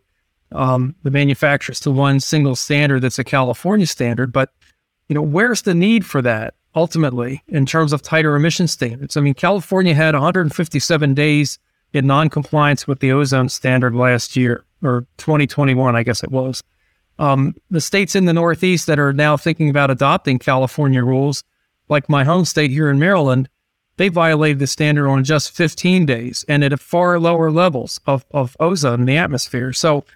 um, 0.52 0.94
the 1.04 1.10
manufacturers 1.10 1.80
to 1.80 1.90
one 1.90 2.20
single 2.20 2.54
standard 2.54 3.00
that's 3.00 3.18
a 3.18 3.24
California 3.24 3.86
standard, 3.86 4.30
but 4.30 4.52
you 5.08 5.14
know, 5.14 5.22
where's 5.22 5.62
the 5.62 5.74
need 5.74 6.04
for 6.04 6.20
that 6.20 6.52
ultimately 6.74 7.42
in 7.48 7.64
terms 7.64 7.94
of 7.94 8.02
tighter 8.02 8.36
emission 8.36 8.68
standards? 8.68 9.16
I 9.16 9.22
mean, 9.22 9.32
California 9.32 9.94
had 9.94 10.14
157 10.14 11.14
days 11.14 11.58
in 11.94 12.06
noncompliance 12.06 12.86
with 12.86 13.00
the 13.00 13.12
ozone 13.12 13.48
standard 13.48 13.94
last 13.94 14.36
year 14.36 14.66
or 14.82 15.06
2021, 15.16 15.96
I 15.96 16.02
guess 16.02 16.22
it 16.22 16.30
was. 16.30 16.62
Um, 17.20 17.54
the 17.70 17.82
states 17.82 18.16
in 18.16 18.24
the 18.24 18.32
Northeast 18.32 18.86
that 18.86 18.98
are 18.98 19.12
now 19.12 19.36
thinking 19.36 19.68
about 19.68 19.90
adopting 19.90 20.38
California 20.38 21.04
rules, 21.04 21.44
like 21.90 22.08
my 22.08 22.24
home 22.24 22.46
state 22.46 22.70
here 22.70 22.88
in 22.88 22.98
Maryland, 22.98 23.48
they 23.98 24.08
violated 24.08 24.58
the 24.58 24.66
standard 24.66 25.06
on 25.06 25.22
just 25.22 25.50
15 25.50 26.06
days 26.06 26.46
and 26.48 26.64
at 26.64 26.80
far 26.80 27.20
lower 27.20 27.50
levels 27.50 28.00
of, 28.06 28.24
of 28.30 28.56
ozone 28.58 29.00
in 29.00 29.06
the 29.06 29.18
atmosphere. 29.18 29.74
So 29.74 30.06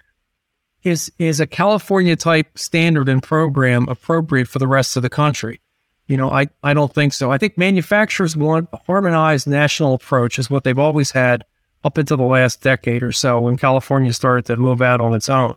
is 0.81 1.11
is 1.19 1.39
a 1.39 1.45
California 1.45 2.15
type 2.15 2.57
standard 2.57 3.07
and 3.07 3.21
program 3.21 3.87
appropriate 3.87 4.47
for 4.47 4.57
the 4.57 4.67
rest 4.67 4.97
of 4.97 5.03
the 5.03 5.09
country? 5.09 5.61
You 6.07 6.17
know, 6.17 6.31
I, 6.31 6.47
I 6.63 6.73
don't 6.73 6.93
think 6.93 7.13
so. 7.13 7.31
I 7.31 7.37
think 7.37 7.57
manufacturers 7.57 8.35
want 8.35 8.69
a 8.73 8.77
harmonized 8.77 9.47
national 9.47 9.93
approach 9.93 10.39
is 10.39 10.49
what 10.49 10.63
they've 10.63 10.77
always 10.77 11.11
had 11.11 11.45
up 11.83 11.99
until 11.99 12.17
the 12.17 12.23
last 12.23 12.61
decade 12.61 13.03
or 13.03 13.11
so 13.11 13.41
when 13.41 13.57
California 13.57 14.11
started 14.11 14.45
to 14.45 14.57
move 14.57 14.81
out 14.81 15.01
on 15.01 15.13
its 15.13 15.29
own. 15.29 15.55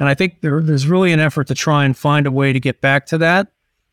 And 0.00 0.08
I 0.08 0.14
think 0.14 0.40
there, 0.40 0.60
there's 0.60 0.86
really 0.86 1.12
an 1.12 1.20
effort 1.20 1.46
to 1.48 1.54
try 1.54 1.84
and 1.84 1.96
find 1.96 2.26
a 2.26 2.30
way 2.30 2.52
to 2.52 2.58
get 2.58 2.80
back 2.80 3.06
to 3.06 3.18
that. 3.18 3.48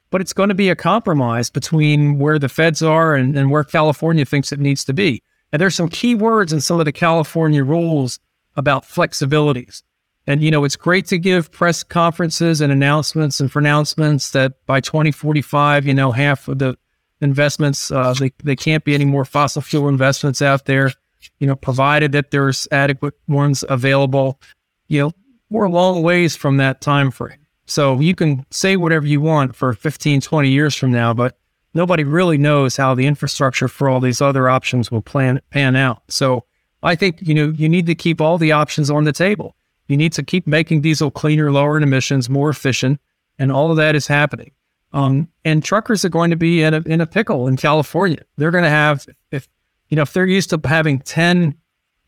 But 0.09 0.21
it's 0.21 0.31
going 0.31 0.49
to 0.49 0.55
be 0.55 0.69
a 0.69 0.75
compromise 0.75 1.49
between 1.49 2.17
where 2.17 2.39
the 2.39 2.47
feds 2.47 2.81
are 2.81 3.13
and, 3.13 3.37
and 3.37 3.51
where 3.51 3.65
California 3.65 4.23
thinks 4.23 4.53
it 4.53 4.59
needs 4.59 4.85
to 4.85 4.93
be. 4.93 5.21
And 5.51 5.61
there's 5.61 5.75
some 5.75 5.89
key 5.89 6.15
words 6.15 6.53
in 6.53 6.61
some 6.61 6.79
of 6.79 6.85
the 6.85 6.93
California 6.93 7.61
rules 7.63 8.19
about 8.55 8.85
flexibilities. 8.85 9.83
And, 10.25 10.41
you 10.41 10.49
know, 10.49 10.63
it's 10.63 10.77
great 10.77 11.07
to 11.07 11.17
give 11.17 11.51
press 11.51 11.83
conferences 11.83 12.61
and 12.61 12.71
announcements 12.71 13.41
and 13.41 13.51
pronouncements 13.51 14.31
that 14.31 14.65
by 14.65 14.79
2045, 14.79 15.85
you 15.85 15.93
know, 15.93 16.11
half 16.11 16.47
of 16.47 16.59
the 16.59 16.77
investments, 17.19 17.91
uh, 17.91 18.13
they, 18.13 18.31
they 18.43 18.55
can't 18.55 18.83
be 18.83 18.93
any 18.93 19.05
more 19.05 19.25
fossil 19.25 19.61
fuel 19.61 19.89
investments 19.89 20.41
out 20.41 20.65
there, 20.65 20.91
you 21.39 21.47
know, 21.47 21.55
provided 21.55 22.13
that 22.13 22.31
there's 22.31 22.67
adequate 22.71 23.13
ones 23.27 23.65
available. 23.67 24.39
You 24.87 25.01
know, 25.01 25.11
we're 25.49 25.65
a 25.65 25.71
long 25.71 26.03
ways 26.03 26.35
from 26.35 26.57
that 26.57 26.81
time 26.81 27.11
frame. 27.11 27.45
So 27.65 27.99
you 27.99 28.15
can 28.15 28.45
say 28.49 28.77
whatever 28.77 29.05
you 29.05 29.21
want 29.21 29.55
for 29.55 29.73
15, 29.73 30.21
20 30.21 30.49
years 30.49 30.75
from 30.75 30.91
now, 30.91 31.13
but 31.13 31.37
nobody 31.73 32.03
really 32.03 32.37
knows 32.37 32.77
how 32.77 32.95
the 32.95 33.05
infrastructure 33.05 33.67
for 33.67 33.89
all 33.89 33.99
these 33.99 34.21
other 34.21 34.49
options 34.49 34.89
will 34.89 35.01
plan 35.01 35.41
pan 35.49 35.75
out. 35.75 36.01
So 36.07 36.45
I 36.83 36.95
think, 36.95 37.21
you 37.21 37.33
know, 37.33 37.49
you 37.49 37.67
need 37.67 37.85
to 37.87 37.95
keep 37.95 38.21
all 38.21 38.37
the 38.37 38.51
options 38.51 38.89
on 38.89 39.03
the 39.03 39.11
table. 39.11 39.55
You 39.87 39.97
need 39.97 40.13
to 40.13 40.23
keep 40.23 40.47
making 40.47 40.81
diesel 40.81 41.11
cleaner, 41.11 41.51
lower 41.51 41.77
in 41.77 41.83
emissions, 41.83 42.29
more 42.29 42.49
efficient, 42.49 42.99
and 43.39 43.51
all 43.51 43.71
of 43.71 43.77
that 43.77 43.95
is 43.95 44.07
happening. 44.07 44.51
Um, 44.93 45.27
and 45.43 45.63
truckers 45.63 46.05
are 46.05 46.09
going 46.09 46.29
to 46.29 46.35
be 46.35 46.63
in 46.63 46.73
a, 46.73 46.81
in 46.81 47.01
a 47.01 47.05
pickle 47.05 47.47
in 47.47 47.57
California. 47.57 48.23
They're 48.37 48.51
going 48.51 48.63
to 48.63 48.69
have, 48.69 49.05
if 49.31 49.47
you 49.89 49.95
know, 49.95 50.03
if 50.03 50.13
they're 50.13 50.25
used 50.25 50.49
to 50.51 50.61
having 50.63 50.99
ten 50.99 51.55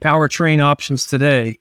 powertrain 0.02 0.62
options 0.62 1.06
today, 1.06 1.60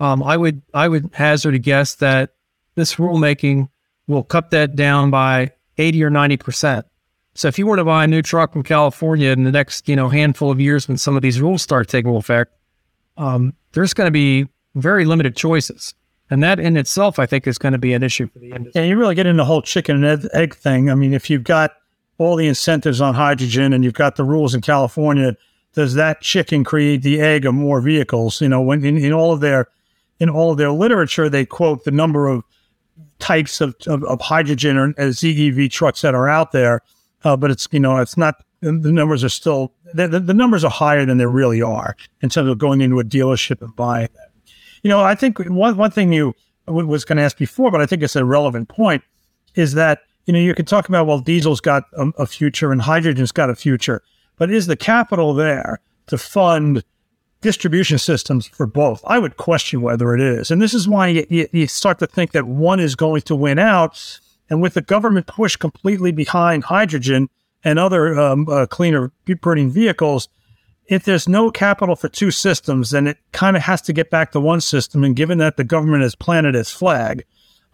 um, 0.00 0.22
I 0.22 0.36
would 0.36 0.62
I 0.74 0.88
would 0.88 1.10
hazard 1.12 1.54
a 1.54 1.58
guess 1.58 1.94
that 1.96 2.34
this 2.74 2.96
rulemaking 2.96 3.68
will 4.06 4.22
cut 4.22 4.50
that 4.50 4.76
down 4.76 5.10
by 5.10 5.52
eighty 5.78 6.02
or 6.02 6.10
ninety 6.10 6.36
percent. 6.36 6.86
So 7.34 7.48
if 7.48 7.58
you 7.58 7.66
were 7.66 7.76
to 7.76 7.84
buy 7.84 8.04
a 8.04 8.06
new 8.06 8.22
truck 8.22 8.52
from 8.52 8.62
California 8.62 9.30
in 9.30 9.44
the 9.44 9.52
next 9.52 9.88
you 9.88 9.96
know 9.96 10.08
handful 10.08 10.50
of 10.50 10.60
years 10.60 10.88
when 10.88 10.96
some 10.96 11.16
of 11.16 11.22
these 11.22 11.40
rules 11.40 11.62
start 11.62 11.88
taking 11.88 12.14
effect, 12.14 12.52
um, 13.16 13.54
there's 13.72 13.94
going 13.94 14.06
to 14.06 14.12
be 14.12 14.48
very 14.74 15.04
limited 15.04 15.36
choices. 15.36 15.94
And 16.28 16.42
that 16.42 16.58
in 16.58 16.76
itself, 16.76 17.18
I 17.18 17.26
think, 17.26 17.46
is 17.46 17.56
going 17.56 17.72
to 17.72 17.78
be 17.78 17.92
an 17.92 18.02
issue 18.02 18.26
for 18.26 18.40
the 18.40 18.50
industry. 18.50 18.82
Yeah, 18.82 18.88
you 18.88 18.98
really 18.98 19.14
get 19.14 19.26
into 19.26 19.42
the 19.42 19.44
whole 19.44 19.62
chicken 19.62 20.02
and 20.02 20.28
egg 20.34 20.56
thing. 20.56 20.90
I 20.90 20.94
mean, 20.94 21.14
if 21.14 21.30
you've 21.30 21.44
got 21.44 21.72
all 22.18 22.34
the 22.34 22.48
incentives 22.48 23.00
on 23.00 23.14
hydrogen 23.14 23.72
and 23.72 23.84
you've 23.84 23.94
got 23.94 24.16
the 24.16 24.24
rules 24.24 24.54
in 24.54 24.60
California, 24.60 25.36
does 25.74 25.94
that 25.94 26.22
chicken 26.22 26.64
create 26.64 27.02
the 27.02 27.20
egg 27.20 27.46
of 27.46 27.54
more 27.54 27.80
vehicles? 27.80 28.40
You 28.40 28.48
know, 28.48 28.60
when 28.60 28.84
in, 28.84 28.96
in 28.96 29.12
all 29.12 29.32
of 29.32 29.40
their 29.40 29.68
in 30.18 30.30
all 30.30 30.52
of 30.52 30.58
their 30.58 30.70
literature, 30.70 31.28
they 31.28 31.44
quote 31.44 31.84
the 31.84 31.90
number 31.90 32.26
of 32.26 32.42
types 33.18 33.60
of, 33.60 33.74
of, 33.86 34.04
of 34.04 34.20
hydrogen 34.20 34.76
or 34.76 34.92
ZEV 34.92 35.70
trucks 35.70 36.02
that 36.02 36.14
are 36.14 36.28
out 36.28 36.52
there, 36.52 36.80
uh, 37.24 37.36
but 37.36 37.50
it's 37.50 37.66
you 37.72 37.80
know 37.80 37.98
it's 37.98 38.16
not 38.16 38.36
the 38.60 38.72
numbers 38.72 39.22
are 39.22 39.28
still 39.28 39.72
the, 39.94 40.08
the, 40.08 40.34
numbers 40.34 40.64
are 40.64 40.70
higher 40.70 41.04
than 41.04 41.18
they 41.18 41.26
really 41.26 41.62
are 41.62 41.94
in 42.22 42.28
terms 42.28 42.48
of 42.48 42.58
going 42.58 42.80
into 42.80 42.98
a 42.98 43.04
dealership 43.04 43.60
and 43.62 43.74
buying 43.76 44.08
them. 44.14 44.30
You 44.82 44.90
know, 44.90 45.00
I 45.00 45.14
think 45.14 45.38
one 45.38 45.76
one 45.76 45.90
thing 45.90 46.12
you 46.12 46.34
was 46.66 47.04
going 47.04 47.16
to 47.18 47.22
ask 47.22 47.36
before, 47.36 47.70
but 47.70 47.80
I 47.80 47.86
think 47.86 48.02
it's 48.02 48.16
a 48.16 48.24
relevant 48.24 48.68
point, 48.68 49.02
is 49.54 49.74
that 49.74 50.00
you 50.24 50.32
know 50.32 50.38
you 50.38 50.54
could 50.54 50.66
talk 50.66 50.88
about 50.88 51.06
well, 51.06 51.20
diesel's 51.20 51.60
got 51.60 51.84
a, 51.94 52.08
a 52.18 52.26
future 52.26 52.72
and 52.72 52.80
hydrogen's 52.80 53.32
got 53.32 53.50
a 53.50 53.54
future, 53.54 54.02
but 54.36 54.50
is 54.50 54.66
the 54.66 54.76
capital 54.76 55.34
there 55.34 55.80
to 56.06 56.18
fund 56.18 56.84
distribution 57.40 57.98
systems 57.98 58.46
for 58.46 58.66
both? 58.66 59.02
I 59.06 59.18
would 59.18 59.36
question 59.36 59.82
whether 59.82 60.14
it 60.14 60.20
is, 60.20 60.50
and 60.50 60.60
this 60.60 60.74
is 60.74 60.88
why 60.88 61.08
you, 61.08 61.26
you, 61.28 61.48
you 61.52 61.66
start 61.66 61.98
to 62.00 62.06
think 62.06 62.32
that 62.32 62.46
one 62.46 62.80
is 62.80 62.94
going 62.94 63.22
to 63.22 63.36
win 63.36 63.58
out, 63.58 64.20
and 64.48 64.62
with 64.62 64.74
the 64.74 64.82
government 64.82 65.26
push 65.26 65.56
completely 65.56 66.12
behind 66.12 66.64
hydrogen 66.64 67.28
and 67.64 67.78
other 67.78 68.18
um, 68.18 68.48
uh, 68.48 68.66
cleaner 68.66 69.12
burning 69.40 69.70
vehicles 69.70 70.28
if 70.88 71.04
there's 71.04 71.28
no 71.28 71.50
capital 71.50 71.96
for 71.96 72.08
two 72.08 72.30
systems, 72.30 72.90
then 72.90 73.06
it 73.06 73.18
kind 73.32 73.56
of 73.56 73.62
has 73.62 73.82
to 73.82 73.92
get 73.92 74.10
back 74.10 74.32
to 74.32 74.40
one 74.40 74.60
system. 74.60 75.02
And 75.04 75.16
given 75.16 75.38
that 75.38 75.56
the 75.56 75.64
government 75.64 76.02
has 76.02 76.14
planted 76.14 76.54
its 76.54 76.70
flag 76.70 77.24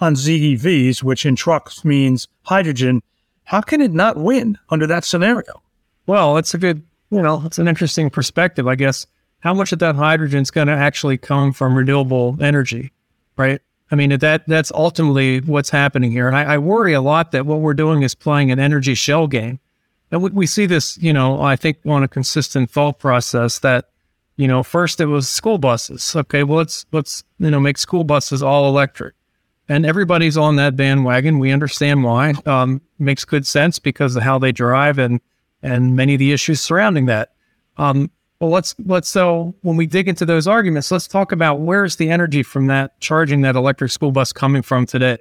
on 0.01 0.15
ZEVs, 0.15 1.03
which 1.03 1.27
in 1.27 1.37
trucks 1.37 1.85
means 1.85 2.29
hydrogen, 2.43 3.03
how 3.45 3.61
can 3.61 3.81
it 3.81 3.93
not 3.93 4.17
win 4.17 4.59
under 4.71 4.87
that 4.87 5.05
scenario? 5.05 5.63
Well, 6.07 6.39
it's 6.39 6.55
a 6.55 6.59
good, 6.59 6.83
you 7.11 7.23
know, 7.23 7.43
it's 7.45 7.59
an 7.59 7.69
interesting 7.69 8.09
perspective, 8.11 8.67
I 8.67 8.77
guess. 8.77 9.07
How 9.43 9.55
much 9.55 9.73
of 9.73 9.79
that 9.81 9.95
hydrogen 9.95 10.43
is 10.43 10.51
going 10.51 10.69
to 10.69 10.75
actually 10.75 11.19
come 11.19 11.53
from 11.53 11.77
renewable 11.77 12.37
energy, 12.41 12.93
right? 13.37 13.61
I 13.91 13.95
mean, 13.95 14.19
that 14.19 14.49
that's 14.49 14.73
ultimately 14.73 15.41
what's 15.41 15.71
happening 15.71 16.11
here. 16.11 16.27
And 16.27 16.37
I, 16.37 16.55
I 16.55 16.59
worry 16.59 16.95
a 16.95 17.01
lot 17.01 17.33
that 17.33 17.47
what 17.47 17.61
we're 17.61 17.75
doing 17.75 18.03
is 18.03 18.15
playing 18.15 18.51
an 18.51 18.59
energy 18.59 18.95
shell 18.95 19.27
game 19.27 19.61
and 20.13 20.23
we, 20.23 20.31
we 20.31 20.47
see 20.47 20.67
this, 20.67 20.99
you 20.99 21.13
know, 21.13 21.41
I 21.41 21.57
think 21.57 21.79
on 21.87 22.05
a 22.05 22.09
consistent 22.09 22.71
thought 22.71 22.99
process 22.99 23.59
that, 23.61 23.87
you 24.37 24.47
know, 24.47 24.63
first 24.63 25.01
it 25.01 25.07
was 25.07 25.29
school 25.29 25.59
buses. 25.59 26.15
Okay, 26.15 26.45
well 26.45 26.59
let's 26.59 26.87
let's 26.93 27.25
you 27.39 27.51
know 27.51 27.59
make 27.59 27.79
school 27.79 28.05
buses 28.05 28.43
all 28.43 28.69
electric, 28.69 29.15
and 29.69 29.85
everybody's 29.85 30.37
on 30.37 30.57
that 30.57 30.77
bandwagon. 30.77 31.39
We 31.39 31.51
understand 31.51 32.05
why. 32.05 32.35
Um, 32.47 32.83
makes 32.99 33.25
good 33.25 33.47
sense 33.47 33.79
because 33.79 34.15
of 34.15 34.23
how 34.23 34.39
they 34.39 34.53
drive 34.53 34.99
and 34.99 35.21
and 35.63 35.97
many 35.97 36.15
of 36.15 36.19
the 36.19 36.33
issues 36.33 36.61
surrounding 36.61 37.07
that. 37.07 37.33
Um, 37.79 38.11
Well, 38.43 38.51
let's 38.51 38.75
let's 38.87 39.09
so 39.09 39.55
when 39.63 39.77
we 39.77 39.87
dig 39.87 40.09
into 40.09 40.27
those 40.27 40.49
arguments, 40.49 40.91
let's 40.91 41.07
talk 41.07 41.31
about 41.31 41.61
where's 41.61 41.95
the 41.95 42.11
energy 42.11 42.43
from 42.43 42.67
that 42.67 42.99
charging 42.99 43.43
that 43.43 43.55
electric 43.55 43.93
school 43.93 44.11
bus 44.11 44.33
coming 44.33 44.63
from 44.63 44.85
today? 44.85 45.19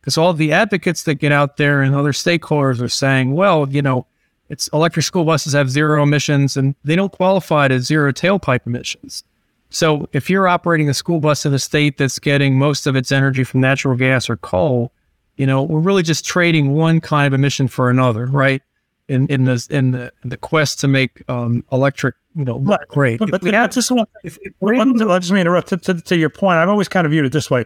Because 0.00 0.16
all 0.16 0.32
the 0.32 0.54
advocates 0.54 1.02
that 1.02 1.16
get 1.16 1.32
out 1.32 1.58
there 1.58 1.82
and 1.82 1.94
other 1.94 2.12
stakeholders 2.12 2.80
are 2.80 2.88
saying, 2.88 3.34
well, 3.34 3.68
you 3.68 3.82
know, 3.82 4.06
it's 4.48 4.68
electric 4.68 5.04
school 5.04 5.26
buses 5.26 5.52
have 5.52 5.68
zero 5.68 6.02
emissions 6.02 6.56
and 6.56 6.74
they 6.82 6.96
don't 6.96 7.12
qualify 7.12 7.68
to 7.68 7.78
zero 7.78 8.10
tailpipe 8.10 8.66
emissions. 8.66 9.22
So 9.68 10.08
if 10.14 10.30
you're 10.30 10.48
operating 10.48 10.88
a 10.88 10.94
school 10.94 11.20
bus 11.20 11.44
in 11.44 11.52
a 11.52 11.58
state 11.58 11.98
that's 11.98 12.18
getting 12.18 12.58
most 12.58 12.86
of 12.86 12.96
its 12.96 13.12
energy 13.12 13.44
from 13.44 13.60
natural 13.60 13.98
gas 13.98 14.30
or 14.30 14.38
coal, 14.38 14.94
you 15.36 15.46
know, 15.46 15.62
we're 15.62 15.80
really 15.80 16.02
just 16.02 16.24
trading 16.24 16.72
one 16.72 17.02
kind 17.02 17.26
of 17.26 17.34
emission 17.34 17.68
for 17.68 17.90
another, 17.90 18.24
right? 18.24 18.62
In 19.08 19.26
in 19.26 19.44
the 19.44 19.66
in 19.68 19.90
the 19.90 20.10
in 20.24 20.30
the 20.30 20.38
quest 20.38 20.80
to 20.80 20.88
make 20.88 21.22
um, 21.28 21.62
electric 21.70 22.14
you 22.36 22.44
know, 22.44 22.58
right. 22.58 22.86
great. 22.88 23.18
But, 23.18 23.30
but 23.30 23.42
we 23.42 23.50
have, 23.50 23.70
just 23.70 23.90
want, 23.90 24.08
if, 24.22 24.38
if 24.42 24.52
let, 24.60 24.86
just 25.20 25.32
me 25.32 25.40
interrupt 25.40 25.68
to, 25.68 25.78
to, 25.78 25.94
to, 25.94 26.16
your 26.16 26.28
point. 26.28 26.58
I've 26.58 26.68
always 26.68 26.86
kind 26.86 27.06
of 27.06 27.10
viewed 27.10 27.24
it 27.24 27.32
this 27.32 27.50
way. 27.50 27.64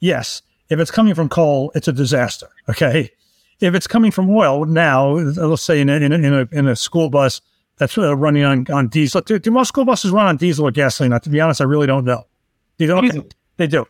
Yes, 0.00 0.40
if 0.70 0.80
it's 0.80 0.90
coming 0.90 1.14
from 1.14 1.28
coal, 1.28 1.70
it's 1.74 1.86
a 1.86 1.92
disaster. 1.92 2.48
Okay. 2.68 3.10
If 3.60 3.74
it's 3.74 3.86
coming 3.86 4.10
from 4.10 4.30
oil 4.30 4.64
now, 4.64 5.10
let's 5.12 5.62
say 5.62 5.80
in 5.80 5.88
a, 5.88 5.96
in 5.96 6.12
a, 6.12 6.16
in 6.16 6.34
a, 6.34 6.48
in 6.52 6.66
a 6.66 6.76
school 6.76 7.10
bus 7.10 7.40
that's 7.76 7.96
uh, 7.96 8.16
running 8.16 8.42
on, 8.42 8.66
on 8.70 8.88
diesel, 8.88 9.20
do, 9.20 9.38
do, 9.38 9.50
most 9.50 9.68
school 9.68 9.84
buses 9.84 10.10
run 10.10 10.26
on 10.26 10.36
diesel 10.38 10.66
or 10.66 10.70
gasoline? 10.70 11.10
Now, 11.10 11.18
to 11.18 11.30
be 11.30 11.40
honest, 11.40 11.60
I 11.60 11.64
really 11.64 11.86
don't 11.86 12.04
know. 12.04 12.26
You 12.78 12.86
don't, 12.86 13.34
they 13.58 13.66
do. 13.66 13.86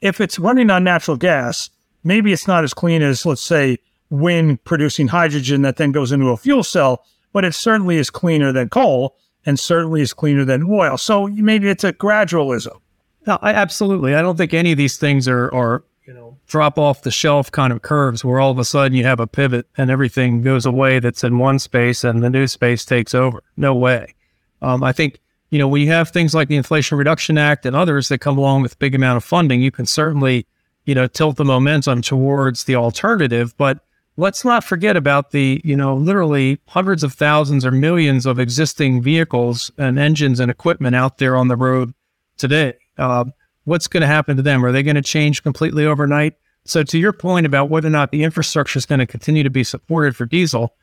If 0.00 0.20
it's 0.20 0.38
running 0.38 0.70
on 0.70 0.84
natural 0.84 1.16
gas, 1.16 1.70
maybe 2.04 2.32
it's 2.32 2.46
not 2.46 2.64
as 2.64 2.74
clean 2.74 3.02
as, 3.02 3.24
let's 3.26 3.42
say, 3.42 3.78
wind 4.10 4.62
producing 4.64 5.08
hydrogen 5.08 5.62
that 5.62 5.76
then 5.76 5.92
goes 5.92 6.12
into 6.12 6.26
a 6.28 6.36
fuel 6.36 6.62
cell, 6.62 7.04
but 7.32 7.44
it 7.44 7.54
certainly 7.54 7.96
is 7.96 8.10
cleaner 8.10 8.52
than 8.52 8.68
coal 8.68 9.16
and 9.46 9.58
certainly 9.58 10.00
is 10.00 10.12
cleaner 10.12 10.44
than 10.44 10.64
oil. 10.68 10.96
So 10.96 11.26
maybe 11.28 11.68
it's 11.68 11.84
a 11.84 11.92
gradualism. 11.92 12.80
No, 13.26 13.38
I, 13.42 13.52
absolutely. 13.52 14.14
I 14.14 14.22
don't 14.22 14.36
think 14.36 14.54
any 14.54 14.72
of 14.72 14.78
these 14.78 14.96
things 14.96 15.28
are, 15.28 15.52
are 15.54 15.84
you 16.06 16.14
know 16.14 16.38
drop 16.46 16.78
off 16.78 17.02
the 17.02 17.10
shelf 17.10 17.52
kind 17.52 17.72
of 17.72 17.82
curves 17.82 18.24
where 18.24 18.40
all 18.40 18.50
of 18.50 18.58
a 18.58 18.64
sudden 18.64 18.96
you 18.96 19.04
have 19.04 19.20
a 19.20 19.26
pivot 19.26 19.66
and 19.76 19.90
everything 19.90 20.42
goes 20.42 20.64
away 20.64 20.98
that's 20.98 21.22
in 21.22 21.38
one 21.38 21.58
space 21.58 22.04
and 22.04 22.22
the 22.22 22.30
new 22.30 22.46
space 22.46 22.84
takes 22.84 23.14
over. 23.14 23.42
No 23.56 23.74
way. 23.74 24.14
Um, 24.62 24.82
I 24.82 24.92
think 24.92 25.20
you 25.50 25.58
know 25.58 25.68
when 25.68 25.82
you 25.82 25.88
have 25.88 26.08
things 26.08 26.34
like 26.34 26.48
the 26.48 26.56
Inflation 26.56 26.96
Reduction 26.96 27.36
Act 27.36 27.66
and 27.66 27.76
others 27.76 28.08
that 28.08 28.18
come 28.18 28.38
along 28.38 28.62
with 28.62 28.78
big 28.78 28.94
amount 28.94 29.18
of 29.18 29.24
funding, 29.24 29.60
you 29.60 29.70
can 29.70 29.86
certainly 29.86 30.46
you 30.86 30.94
know 30.94 31.06
tilt 31.06 31.36
the 31.36 31.44
momentum 31.44 32.02
towards 32.02 32.64
the 32.64 32.76
alternative, 32.76 33.54
but 33.56 33.80
let's 34.18 34.44
not 34.44 34.64
forget 34.64 34.96
about 34.96 35.30
the, 35.30 35.60
you 35.64 35.76
know, 35.76 35.94
literally 35.94 36.58
hundreds 36.66 37.04
of 37.04 37.14
thousands 37.14 37.64
or 37.64 37.70
millions 37.70 38.26
of 38.26 38.40
existing 38.40 39.00
vehicles 39.00 39.70
and 39.78 39.96
engines 39.96 40.40
and 40.40 40.50
equipment 40.50 40.96
out 40.96 41.18
there 41.18 41.36
on 41.36 41.46
the 41.46 41.56
road 41.56 41.94
today. 42.36 42.74
Uh, 42.98 43.24
what's 43.64 43.86
going 43.86 44.00
to 44.00 44.08
happen 44.08 44.36
to 44.36 44.42
them? 44.42 44.64
Are 44.64 44.72
they 44.72 44.82
going 44.82 44.96
to 44.96 45.02
change 45.02 45.44
completely 45.44 45.86
overnight? 45.86 46.34
So, 46.64 46.82
to 46.82 46.98
your 46.98 47.12
point 47.12 47.46
about 47.46 47.70
whether 47.70 47.86
or 47.86 47.92
not 47.92 48.10
the 48.10 48.24
infrastructure 48.24 48.76
is 48.76 48.84
going 48.84 48.98
to 48.98 49.06
continue 49.06 49.44
to 49.44 49.50
be 49.50 49.64
supported 49.64 50.16
for 50.16 50.26
diesel, 50.26 50.74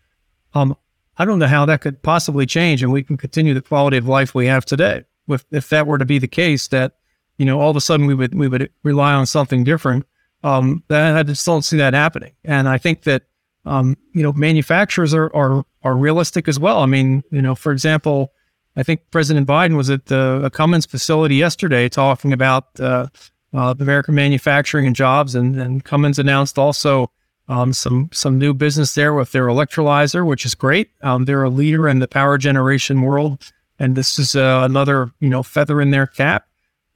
um, 0.54 0.76
I 1.17 1.26
don't 1.26 1.38
know 1.38 1.48
how 1.48 1.65
that 1.65 1.82
could 1.82 2.02
possibly 2.02 2.45
change, 2.45 2.82
and 2.82 2.91
we 2.91 3.04
can 3.04 3.17
continue 3.17 3.54
the 3.54 3.62
quality 3.62 3.98
of 3.98 4.08
life 4.08 4.34
we 4.34 4.48
have 4.48 4.65
today. 4.65 5.04
If 5.28 5.45
if 5.52 5.69
that 5.69 5.86
were 5.86 5.98
to 5.98 6.06
be 6.06 6.17
the 6.17 6.28
case, 6.28 6.69
that 6.69 6.93
you 7.38 7.45
know 7.45 7.60
all 7.60 7.69
of 7.69 7.76
a 7.76 7.82
sudden 7.82 8.08
we 8.08 8.15
would 8.15 8.34
we 8.34 8.48
would 8.48 8.71
rely 8.82 9.13
on 9.13 9.26
something 9.26 9.63
different 9.63 10.06
um, 10.46 10.84
I 10.92 11.24
just 11.24 11.46
don't 11.46 11.64
see 11.64 11.78
that 11.78 11.96
happening. 11.96 12.34
And 12.44 12.70
I 12.70 12.78
think 12.78 13.04
that 13.04 13.24
um, 13.66 13.98
you 14.14 14.22
know 14.22 14.32
manufacturers 14.32 15.14
are, 15.14 15.36
are 15.36 15.66
are 15.84 15.98
realistic 15.98 16.48
as 16.48 16.60
well. 16.60 16.80
I 16.80 16.86
mean, 16.86 17.24
you 17.32 17.42
know, 17.42 17.56
for 17.56 17.72
example, 17.72 18.32
I 18.76 18.84
think 18.84 19.02
President 19.10 19.48
Biden 19.48 19.76
was 19.76 19.90
at 19.90 20.06
the 20.06 20.50
Cummins 20.54 20.86
facility 20.86 21.36
yesterday 21.36 21.90
talking 21.90 22.32
about 22.32 22.80
uh, 22.80 23.08
uh, 23.54 23.74
American 23.80 24.14
manufacturing 24.14 24.86
and 24.86 24.96
jobs, 24.96 25.34
and, 25.34 25.60
and 25.60 25.84
Cummins 25.84 26.20
announced 26.20 26.60
also 26.60 27.10
um, 27.48 27.74
some 27.74 28.10
some 28.14 28.38
new 28.38 28.54
business 28.54 28.94
there 28.94 29.16
with 29.16 29.32
their 29.32 29.48
electrolyzer, 29.48 30.26
which 30.26 30.46
is 30.46 30.54
great. 30.54 30.92
Um, 31.02 31.26
they're 31.26 31.44
a 31.44 31.50
leader 31.50 31.90
in 31.90 32.00
the 32.00 32.08
power 32.08 32.38
generation 32.38 33.02
world, 33.02 33.52
and 33.80 33.96
this 33.96 34.20
is 34.20 34.36
uh, 34.36 34.62
another 34.64 35.10
you 35.20 35.30
know 35.30 35.42
feather 35.42 35.82
in 35.82 35.90
their 35.90 36.06
cap. 36.06 36.46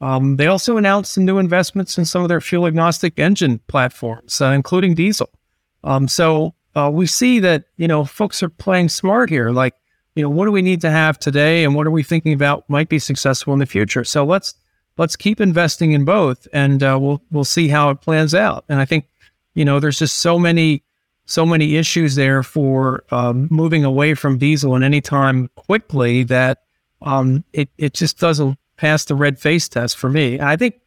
Um, 0.01 0.37
they 0.37 0.47
also 0.47 0.77
announced 0.77 1.13
some 1.13 1.25
new 1.25 1.37
investments 1.37 1.97
in 1.97 2.05
some 2.05 2.21
of 2.21 2.29
their 2.29 2.41
fuel 2.41 2.67
agnostic 2.67 3.19
engine 3.19 3.59
platforms, 3.67 4.39
uh, 4.39 4.51
including 4.51 4.95
diesel. 4.95 5.29
Um, 5.83 6.07
so 6.07 6.55
uh, 6.75 6.89
we 6.91 7.05
see 7.05 7.39
that 7.39 7.65
you 7.77 7.87
know 7.87 8.05
folks 8.05 8.41
are 8.41 8.49
playing 8.49 8.89
smart 8.89 9.29
here. 9.29 9.51
Like, 9.51 9.75
you 10.15 10.23
know, 10.23 10.29
what 10.29 10.45
do 10.45 10.51
we 10.51 10.61
need 10.61 10.81
to 10.81 10.89
have 10.89 11.19
today, 11.19 11.63
and 11.63 11.75
what 11.75 11.87
are 11.87 11.91
we 11.91 12.03
thinking 12.03 12.33
about 12.33 12.69
might 12.69 12.89
be 12.89 12.99
successful 12.99 13.53
in 13.53 13.59
the 13.59 13.65
future? 13.65 14.03
So 14.03 14.25
let's 14.25 14.53
let's 14.97 15.15
keep 15.15 15.41
investing 15.41 15.91
in 15.91 16.05
both, 16.05 16.47
and 16.53 16.81
uh, 16.81 16.97
we'll 16.99 17.21
we'll 17.31 17.43
see 17.43 17.67
how 17.67 17.89
it 17.89 18.01
plans 18.01 18.33
out. 18.33 18.65
And 18.69 18.79
I 18.79 18.85
think 18.85 19.07
you 19.53 19.65
know 19.65 19.79
there's 19.79 19.99
just 19.99 20.19
so 20.19 20.39
many 20.39 20.83
so 21.25 21.45
many 21.45 21.75
issues 21.75 22.15
there 22.15 22.41
for 22.41 23.03
um, 23.11 23.47
moving 23.51 23.83
away 23.83 24.13
from 24.15 24.37
diesel 24.37 24.75
in 24.75 24.83
any 24.83 25.01
time 25.01 25.49
quickly 25.55 26.23
that 26.23 26.63
um, 27.01 27.43
it 27.53 27.69
it 27.77 27.93
just 27.93 28.19
doesn't 28.19 28.57
pass 28.79 29.03
the 29.03 29.15
red 29.15 29.37
face 29.37 29.67
test 29.67 29.97
for 29.97 30.09
me. 30.09 30.39
I 30.39 30.55
think 30.55 30.79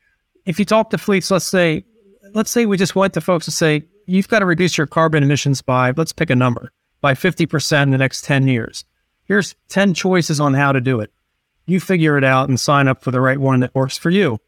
if 0.47 0.59
you 0.59 0.65
talk 0.65 0.91
to 0.91 0.99
fleets, 0.99 1.31
let's 1.31 1.45
say, 1.45 1.85
let's 2.33 2.51
say 2.51 2.65
we 2.65 2.79
just 2.79 2.97
went 2.97 3.13
to 3.15 3.21
folks 3.21 3.47
and 3.47 3.53
say, 3.53 3.85
you've 4.07 4.29
got 4.29 4.39
to 4.39 4.47
reduce 4.47 4.79
your 4.79 4.87
carbon 4.87 5.23
emissions 5.23 5.61
by, 5.61 5.93
let's 5.95 6.13
pick 6.13 6.31
a 6.31 6.35
number, 6.35 6.73
by 7.03 7.13
50% 7.13 7.83
in 7.83 7.91
the 7.91 7.99
next 7.99 8.25
10 8.25 8.49
years. 8.49 8.87
Here's 9.25 9.55
10 9.69 9.93
choices 9.93 10.41
on 10.41 10.55
how 10.55 10.73
to 10.73 10.81
do 10.81 11.01
it. 11.01 11.13
You 11.67 11.81
figure 11.81 12.17
it 12.17 12.25
out 12.25 12.49
and 12.49 12.59
sign 12.59 12.89
up 12.89 13.03
for 13.03 13.11
the 13.11 13.21
right 13.21 13.39
one 13.39 13.61
that 13.61 13.75
works 13.75 13.99
for 13.99 14.11
you. 14.11 14.39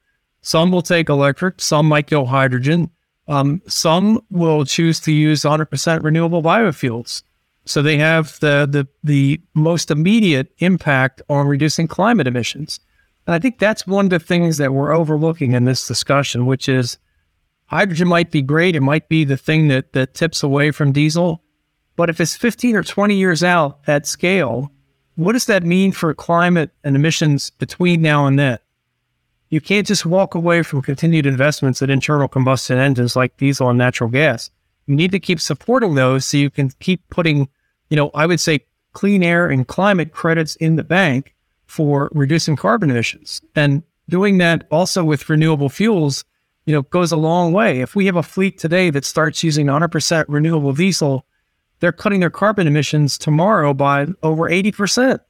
Some 0.41 0.73
will 0.73 0.83
take 0.83 1.11
electric, 1.11 1.61
some 1.61 1.87
might 1.87 2.07
go 2.07 2.25
hydrogen, 2.25 2.91
um, 3.29 3.61
some 3.67 4.21
will 4.31 4.65
choose 4.65 5.01
to 5.01 5.13
use 5.13 5.43
100% 5.43 6.03
renewable 6.03 6.43
biofuels. 6.43 7.23
So 7.67 7.83
they 7.83 7.99
have 7.99 8.39
the, 8.41 8.67
the, 8.71 8.89
the 9.03 9.41
most 9.55 9.91
immediate 9.91 10.53
impact 10.59 11.23
on 11.29 11.47
reducing 11.47 11.89
climate 11.89 12.27
emissions. 12.27 12.81
And 13.27 13.35
I 13.35 13.39
think 13.39 13.59
that's 13.59 13.87
one 13.87 14.07
of 14.07 14.11
the 14.11 14.19
things 14.19 14.59
that 14.59 14.73
we're 14.73 14.95
overlooking 14.95 15.53
in 15.53 15.65
this 15.65 15.87
discussion, 15.87 16.47
which 16.47 16.69
is 16.69 16.99
hydrogen 17.67 18.09
might 18.09 18.31
be 18.31 18.43
great. 18.43 18.77
It 18.77 18.81
might 18.81 19.09
be 19.09 19.25
the 19.25 19.37
thing 19.37 19.69
that, 19.69 19.93
that 19.95 20.15
tips 20.15 20.43
away 20.43 20.71
from 20.71 20.93
diesel. 20.93 21.43
But 21.97 22.11
if 22.11 22.21
it's 22.21 22.37
15 22.37 22.77
or 22.77 22.83
20 22.83 23.15
years 23.15 23.43
out 23.43 23.81
at 23.87 24.07
scale, 24.07 24.71
what 25.15 25.33
does 25.33 25.47
that 25.47 25.63
mean 25.63 25.93
for 25.93 26.13
climate 26.13 26.71
and 26.83 26.97
emissions 26.97 27.51
between 27.51 28.03
now 28.03 28.27
and 28.27 28.39
then? 28.39 28.59
You 29.49 29.61
can't 29.61 29.87
just 29.87 30.05
walk 30.05 30.35
away 30.35 30.63
from 30.63 30.83
continued 30.83 31.27
investments 31.27 31.81
in 31.81 31.89
internal 31.89 32.27
combustion 32.27 32.79
engines 32.79 33.15
like 33.15 33.37
diesel 33.37 33.69
and 33.69 33.79
natural 33.79 34.11
gas. 34.11 34.51
You 34.87 34.97
need 34.97 35.13
to 35.13 35.21
keep 35.21 35.41
supporting 35.41 35.95
those 35.95 36.27
so 36.27 36.37
you 36.37 36.51
can 36.51 36.71
keep 36.81 37.09
putting, 37.09 37.49
you 37.89 37.97
know, 37.97 38.11
I 38.15 38.27
would 38.27 38.41
say 38.41 38.67
clean 38.93 39.23
air 39.23 39.49
and 39.49 39.67
climate 39.67 40.13
credits 40.13 40.57
in 40.57 40.77
the 40.77 40.85
bank 40.85 41.34
for 41.67 42.11
reducing 42.13 42.57
carbon 42.57 42.91
emissions. 42.91 43.41
And 43.55 43.83
doing 44.09 44.39
that 44.39 44.67
also 44.71 45.05
with 45.05 45.29
renewable 45.29 45.69
fuels, 45.69 46.25
you 46.67 46.75
know, 46.75 46.83
goes 46.83 47.13
a 47.13 47.17
long 47.17 47.53
way. 47.53 47.81
If 47.81 47.95
we 47.95 48.07
have 48.07 48.17
a 48.17 48.23
fleet 48.23 48.59
today 48.59 48.91
that 48.91 49.05
starts 49.05 49.43
using 49.43 49.67
100% 49.67 50.25
renewable 50.29 50.73
diesel, 50.73 51.27
they're 51.81 51.93
cutting 51.93 52.21
their 52.21 52.31
carbon 52.31 52.67
emissions 52.67 53.19
tomorrow 53.19 53.75
by 53.75 54.07
over 54.23 54.49
80%. 54.49 55.21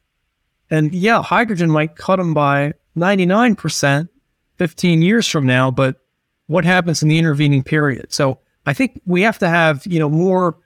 And 0.70 0.94
yeah, 0.94 1.22
hydrogen 1.22 1.70
might 1.70 1.96
cut 1.96 2.16
them 2.16 2.34
by 2.34 2.74
99% 2.96 4.08
15 4.56 5.02
years 5.02 5.26
from 5.26 5.46
now, 5.46 5.70
but 5.70 5.96
what 6.46 6.64
happens 6.64 7.02
in 7.02 7.08
the 7.08 7.18
intervening 7.18 7.62
period? 7.62 8.12
So 8.12 8.38
I 8.66 8.72
think 8.72 9.00
we 9.04 9.22
have 9.22 9.38
to 9.40 9.48
have, 9.48 9.84
you 9.86 9.98
know, 9.98 10.08
more, 10.08 10.56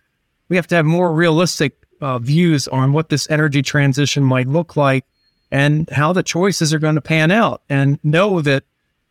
we 0.48 0.56
have 0.56 0.66
to 0.68 0.74
have 0.74 0.84
more 0.84 1.12
realistic 1.12 1.86
uh, 2.00 2.18
views 2.18 2.68
on 2.68 2.92
what 2.92 3.08
this 3.08 3.28
energy 3.30 3.62
transition 3.62 4.22
might 4.22 4.46
look 4.46 4.76
like 4.76 5.04
and 5.50 5.88
how 5.90 6.12
the 6.12 6.22
choices 6.22 6.74
are 6.74 6.78
going 6.78 6.94
to 6.94 7.00
pan 7.00 7.30
out 7.30 7.62
and 7.68 7.98
know 8.04 8.40
that 8.42 8.64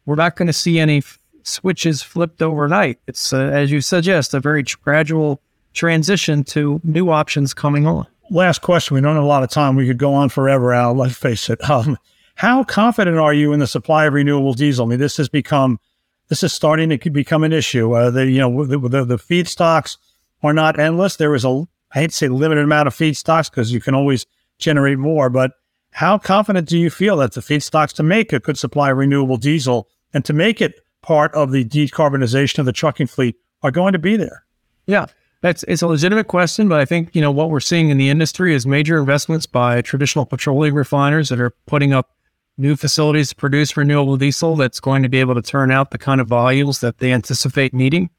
we're 0.05 0.15
not 0.15 0.35
going 0.35 0.47
to 0.47 0.53
see 0.53 0.79
any 0.79 0.99
f- 0.99 1.19
switches 1.43 2.01
flipped 2.01 2.41
overnight. 2.41 2.99
It's, 3.07 3.33
uh, 3.33 3.39
as 3.39 3.71
you 3.71 3.81
suggest, 3.81 4.33
a 4.33 4.39
very 4.39 4.63
gradual 4.63 5.41
transition 5.73 6.43
to 6.45 6.79
new 6.83 7.09
options 7.09 7.53
coming 7.53 7.87
on. 7.87 8.07
Last 8.29 8.61
question. 8.61 8.95
We 8.95 9.01
don't 9.01 9.15
have 9.15 9.23
a 9.23 9.27
lot 9.27 9.43
of 9.43 9.49
time. 9.49 9.75
We 9.75 9.87
could 9.87 9.97
go 9.97 10.13
on 10.13 10.29
forever, 10.29 10.73
Al. 10.73 10.93
Let's 10.93 11.15
face 11.15 11.49
it. 11.49 11.59
Um, 11.69 11.97
how 12.35 12.63
confident 12.63 13.17
are 13.17 13.33
you 13.33 13.51
in 13.51 13.59
the 13.59 13.65
supply 13.65 14.05
of 14.05 14.13
renewable 14.13 14.53
diesel? 14.53 14.85
I 14.85 14.89
mean, 14.89 14.99
this 14.99 15.17
has 15.17 15.27
become, 15.27 15.79
this 16.27 16.43
is 16.43 16.53
starting 16.53 16.89
to 16.95 17.09
become 17.09 17.43
an 17.43 17.51
issue. 17.51 17.93
Uh, 17.93 18.11
the, 18.11 18.29
you 18.29 18.37
know, 18.37 18.63
the, 18.63 18.77
the, 18.77 19.05
the 19.05 19.17
feedstocks 19.17 19.97
are 20.43 20.53
not 20.53 20.79
endless. 20.79 21.15
There 21.15 21.33
is 21.33 21.43
a, 21.43 21.63
I 21.93 22.01
hate 22.01 22.11
to 22.11 22.15
say 22.15 22.27
limited 22.27 22.63
amount 22.63 22.85
of 22.85 22.93
feedstocks 22.93 23.49
because 23.49 23.73
you 23.73 23.81
can 23.81 23.95
always 23.95 24.27
generate 24.59 24.99
more, 24.99 25.31
but 25.31 25.53
how 25.97 26.19
confident 26.19 26.69
do 26.69 26.77
you 26.77 26.91
feel 26.91 27.17
that 27.17 27.31
the 27.31 27.41
feedstocks 27.41 27.91
to 27.91 28.03
make 28.03 28.31
it 28.31 28.43
could 28.43 28.55
supply 28.55 28.89
renewable 28.89 29.35
diesel 29.35 29.89
and 30.13 30.23
to 30.25 30.31
make 30.31 30.61
it 30.61 30.75
part 31.01 31.33
of 31.33 31.51
the 31.51 31.65
decarbonization 31.65 32.59
of 32.59 32.67
the 32.67 32.71
trucking 32.71 33.07
fleet 33.07 33.35
are 33.63 33.71
going 33.71 33.93
to 33.93 33.99
be 33.99 34.15
there? 34.15 34.45
Yeah. 34.85 35.07
that's 35.41 35.63
it's 35.63 35.81
a 35.81 35.87
legitimate 35.87 36.27
question, 36.27 36.69
but 36.69 36.79
I 36.79 36.85
think 36.85 37.15
you 37.15 37.21
know 37.21 37.31
what 37.31 37.49
we're 37.49 37.59
seeing 37.59 37.89
in 37.89 37.97
the 37.97 38.11
industry 38.11 38.53
is 38.53 38.67
major 38.67 38.99
investments 38.99 39.47
by 39.47 39.81
traditional 39.81 40.27
petroleum 40.27 40.75
refiners 40.75 41.29
that 41.29 41.41
are 41.41 41.55
putting 41.65 41.93
up 41.93 42.11
new 42.59 42.75
facilities 42.75 43.29
to 43.29 43.35
produce 43.35 43.75
renewable 43.75 44.17
diesel 44.17 44.55
that's 44.55 44.79
going 44.79 45.01
to 45.01 45.09
be 45.09 45.19
able 45.19 45.33
to 45.33 45.41
turn 45.41 45.71
out 45.71 45.89
the 45.89 45.97
kind 45.97 46.21
of 46.21 46.27
volumes 46.27 46.79
that 46.81 46.99
they 46.99 47.11
anticipate 47.11 47.73
needing. 47.73 48.11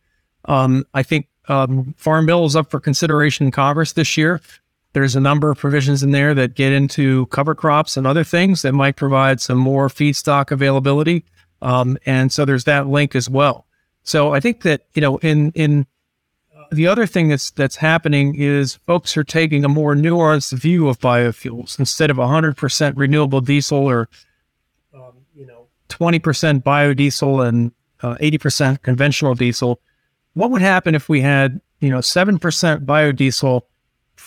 Um, 0.47 0.85
I 0.95 1.05
think 1.05 1.29
um, 1.47 1.95
Farm 1.97 2.27
Bill 2.27 2.45
is 2.45 2.57
up 2.57 2.73
for 2.73 2.81
consideration 2.81 3.47
in 3.47 3.53
Congress 3.53 3.93
this 3.93 4.17
year. 4.17 4.41
There's 4.99 5.15
a 5.15 5.21
number 5.21 5.49
of 5.49 5.59
provisions 5.59 6.03
in 6.03 6.11
there 6.11 6.35
that 6.35 6.57
get 6.57 6.73
into 6.73 7.27
cover 7.27 7.55
crops 7.55 7.97
and 7.97 8.05
other 8.05 8.25
things 8.25 8.63
that 8.63 8.73
might 8.73 8.97
provide 8.97 9.41
some 9.41 9.57
more 9.57 9.87
feedstock 9.87 10.51
availability. 10.51 11.25
Um, 11.63 11.99
and 12.05 12.33
so 12.33 12.45
there's 12.45 12.65
that 12.65 12.89
link 12.89 13.15
as 13.15 13.31
well. 13.31 13.65
So 14.03 14.35
I 14.35 14.41
think 14.41 14.63
that 14.63 14.87
you 14.95 15.01
know 15.01 15.19
in 15.19 15.53
in 15.53 15.87
the 16.73 16.89
other 16.89 17.07
thing 17.07 17.29
that's 17.29 17.53
that's 17.53 17.77
happening 17.77 18.35
is 18.35 18.75
folks 18.89 19.17
are 19.17 19.23
taking 19.23 19.65
a 19.65 19.69
more 19.69 19.95
nuanced 19.95 20.53
view 20.55 20.89
of 20.89 20.99
biofuels 20.99 21.79
instead 21.79 22.11
of 22.11 22.17
100% 22.17 22.93
renewable 22.97 23.41
diesel 23.41 23.79
or 23.79 24.09
um, 24.93 25.13
you 25.33 25.47
know 25.47 25.69
20% 25.91 26.65
biodiesel 26.65 27.49
and 27.49 27.71
uh, 28.03 28.17
80% 28.17 28.83
conventional 28.83 29.37
diesel. 29.37 29.81
What 30.35 30.51
would 30.51 30.63
happen 30.63 30.97
if 30.97 31.09
we 31.09 31.21
had 31.21 31.61
you 31.79 31.91
know 31.91 31.99
7% 31.99 32.41
biodiesel, 32.85 33.61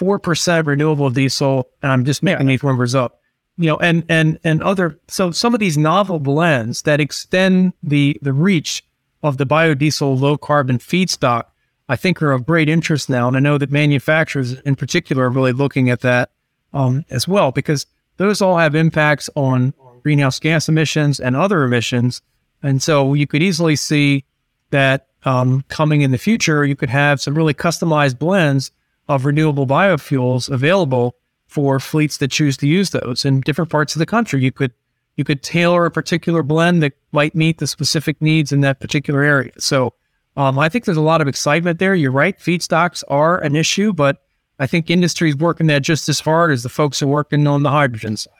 4% 0.01 0.65
renewable 0.65 1.11
diesel, 1.11 1.69
and 1.83 1.91
I'm 1.91 2.05
just 2.05 2.23
making 2.23 2.47
these 2.47 2.63
numbers 2.63 2.95
up. 2.95 3.19
You 3.57 3.67
know, 3.67 3.77
and 3.77 4.03
and 4.09 4.39
and 4.43 4.63
other 4.63 4.97
so 5.07 5.29
some 5.29 5.53
of 5.53 5.59
these 5.59 5.77
novel 5.77 6.19
blends 6.19 6.81
that 6.83 6.99
extend 6.99 7.73
the 7.83 8.17
the 8.21 8.33
reach 8.33 8.83
of 9.21 9.37
the 9.37 9.45
biodiesel 9.45 10.19
low 10.19 10.37
carbon 10.37 10.79
feedstock 10.79 11.43
I 11.91 11.97
think 11.97 12.21
are 12.21 12.31
of 12.31 12.45
great 12.45 12.69
interest 12.69 13.09
now. 13.09 13.27
And 13.27 13.35
I 13.35 13.41
know 13.41 13.57
that 13.57 13.69
manufacturers 13.69 14.53
in 14.61 14.77
particular 14.77 15.25
are 15.25 15.29
really 15.29 15.51
looking 15.51 15.89
at 15.89 15.99
that 15.99 16.31
um, 16.73 17.03
as 17.09 17.27
well, 17.27 17.51
because 17.51 17.85
those 18.15 18.41
all 18.41 18.57
have 18.57 18.75
impacts 18.75 19.29
on 19.35 19.73
greenhouse 20.01 20.39
gas 20.39 20.69
emissions 20.69 21.19
and 21.19 21.35
other 21.35 21.63
emissions. 21.63 22.21
And 22.63 22.81
so 22.81 23.13
you 23.13 23.27
could 23.27 23.43
easily 23.43 23.75
see 23.75 24.23
that 24.69 25.07
um, 25.23 25.65
coming 25.67 26.01
in 26.01 26.11
the 26.11 26.17
future, 26.17 26.63
you 26.63 26.77
could 26.77 26.89
have 26.89 27.19
some 27.19 27.35
really 27.35 27.53
customized 27.53 28.17
blends 28.17 28.71
of 29.11 29.25
renewable 29.25 29.67
biofuels 29.67 30.49
available 30.49 31.15
for 31.47 31.79
fleets 31.79 32.17
that 32.17 32.31
choose 32.31 32.55
to 32.57 32.67
use 32.67 32.91
those 32.91 33.25
in 33.25 33.41
different 33.41 33.69
parts 33.69 33.93
of 33.93 33.99
the 33.99 34.05
country. 34.05 34.41
You 34.41 34.51
could 34.51 34.71
you 35.17 35.25
could 35.25 35.43
tailor 35.43 35.85
a 35.85 35.91
particular 35.91 36.41
blend 36.41 36.81
that 36.81 36.93
might 37.11 37.35
meet 37.35 37.57
the 37.57 37.67
specific 37.67 38.21
needs 38.21 38.51
in 38.51 38.61
that 38.61 38.79
particular 38.79 39.21
area. 39.21 39.51
So 39.59 39.93
um, 40.37 40.57
I 40.57 40.69
think 40.69 40.85
there's 40.85 40.97
a 40.97 41.01
lot 41.01 41.19
of 41.19 41.27
excitement 41.27 41.79
there. 41.79 41.93
You're 41.93 42.11
right. 42.11 42.39
Feedstocks 42.39 43.03
are 43.09 43.39
an 43.39 43.55
issue, 43.55 43.91
but 43.91 44.23
I 44.57 44.67
think 44.67 44.89
industry 44.89 45.29
is 45.29 45.35
working 45.35 45.67
that 45.67 45.81
just 45.81 46.07
as 46.07 46.21
hard 46.21 46.51
as 46.51 46.63
the 46.63 46.69
folks 46.69 47.01
are 47.01 47.07
working 47.07 47.45
on 47.45 47.63
the 47.63 47.69
hydrogen 47.69 48.15
side. 48.15 48.33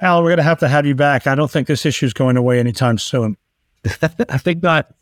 Al, 0.00 0.22
we're 0.22 0.30
going 0.30 0.38
to 0.38 0.44
have 0.44 0.60
to 0.60 0.68
have 0.68 0.86
you 0.86 0.94
back. 0.94 1.26
I 1.26 1.34
don't 1.34 1.50
think 1.50 1.66
this 1.66 1.84
issue 1.84 2.06
is 2.06 2.12
going 2.12 2.36
away 2.36 2.60
anytime 2.60 2.98
soon. 2.98 3.36
I 4.02 4.38
think 4.38 4.62
not. 4.62 4.94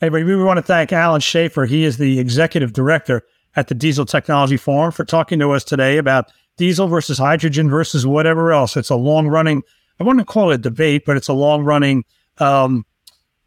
Hey, 0.00 0.08
we 0.08 0.34
want 0.42 0.58
to 0.58 0.62
thank 0.62 0.92
Allan 0.92 1.20
Schaeffer. 1.20 1.64
He 1.64 1.84
is 1.84 1.98
the 1.98 2.18
executive 2.18 2.72
director 2.72 3.22
at 3.56 3.68
the 3.68 3.74
Diesel 3.74 4.06
Technology 4.06 4.56
Forum 4.56 4.92
for 4.92 5.04
talking 5.04 5.38
to 5.38 5.52
us 5.52 5.64
today 5.64 5.98
about 5.98 6.32
diesel 6.56 6.88
versus 6.88 7.18
hydrogen 7.18 7.68
versus 7.68 8.06
whatever 8.06 8.52
else. 8.52 8.76
It's 8.76 8.90
a 8.90 8.96
long 8.96 9.28
running, 9.28 9.62
I 10.00 10.04
wouldn't 10.04 10.26
call 10.26 10.50
it 10.50 10.54
a 10.54 10.58
debate, 10.58 11.04
but 11.06 11.16
it's 11.16 11.28
a 11.28 11.32
long 11.32 11.64
running 11.64 12.04
um, 12.38 12.84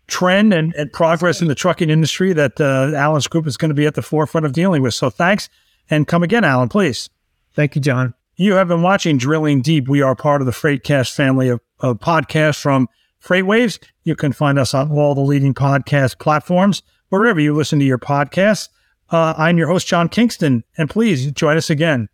trend 0.07 0.53
and, 0.53 0.73
and 0.75 0.91
progress 0.91 1.41
in 1.41 1.47
the 1.47 1.55
trucking 1.55 1.89
industry 1.89 2.33
that 2.33 2.59
uh, 2.59 2.91
Allan's 2.95 3.27
group 3.27 3.47
is 3.47 3.57
going 3.57 3.69
to 3.69 3.75
be 3.75 3.85
at 3.85 3.95
the 3.95 4.01
forefront 4.01 4.45
of 4.45 4.53
dealing 4.53 4.81
with. 4.81 4.93
So 4.93 5.09
thanks 5.09 5.49
and 5.89 6.07
come 6.07 6.23
again, 6.23 6.43
Allan, 6.43 6.69
please. 6.69 7.09
Thank 7.53 7.75
you, 7.75 7.81
John. 7.81 8.13
You 8.35 8.55
have 8.55 8.67
been 8.67 8.81
watching 8.81 9.17
Drilling 9.17 9.61
Deep. 9.61 9.87
We 9.87 10.01
are 10.01 10.15
part 10.15 10.41
of 10.41 10.45
the 10.45 10.51
Freightcast 10.51 11.13
family 11.15 11.47
of, 11.47 11.61
of 11.79 11.99
podcasts 11.99 12.59
from 12.59 12.89
FreightWaves. 13.23 13.79
You 14.03 14.15
can 14.15 14.33
find 14.33 14.59
us 14.59 14.73
on 14.73 14.91
all 14.91 15.15
the 15.15 15.21
leading 15.21 15.53
podcast 15.53 16.19
platforms, 16.19 16.83
wherever 17.09 17.39
you 17.39 17.55
listen 17.55 17.79
to 17.79 17.85
your 17.85 17.97
podcasts. 17.97 18.67
Uh, 19.09 19.33
I'm 19.37 19.57
your 19.57 19.67
host, 19.67 19.87
John 19.87 20.09
Kingston, 20.09 20.63
and 20.77 20.89
please 20.89 21.31
join 21.31 21.57
us 21.57 21.69
again. 21.69 22.09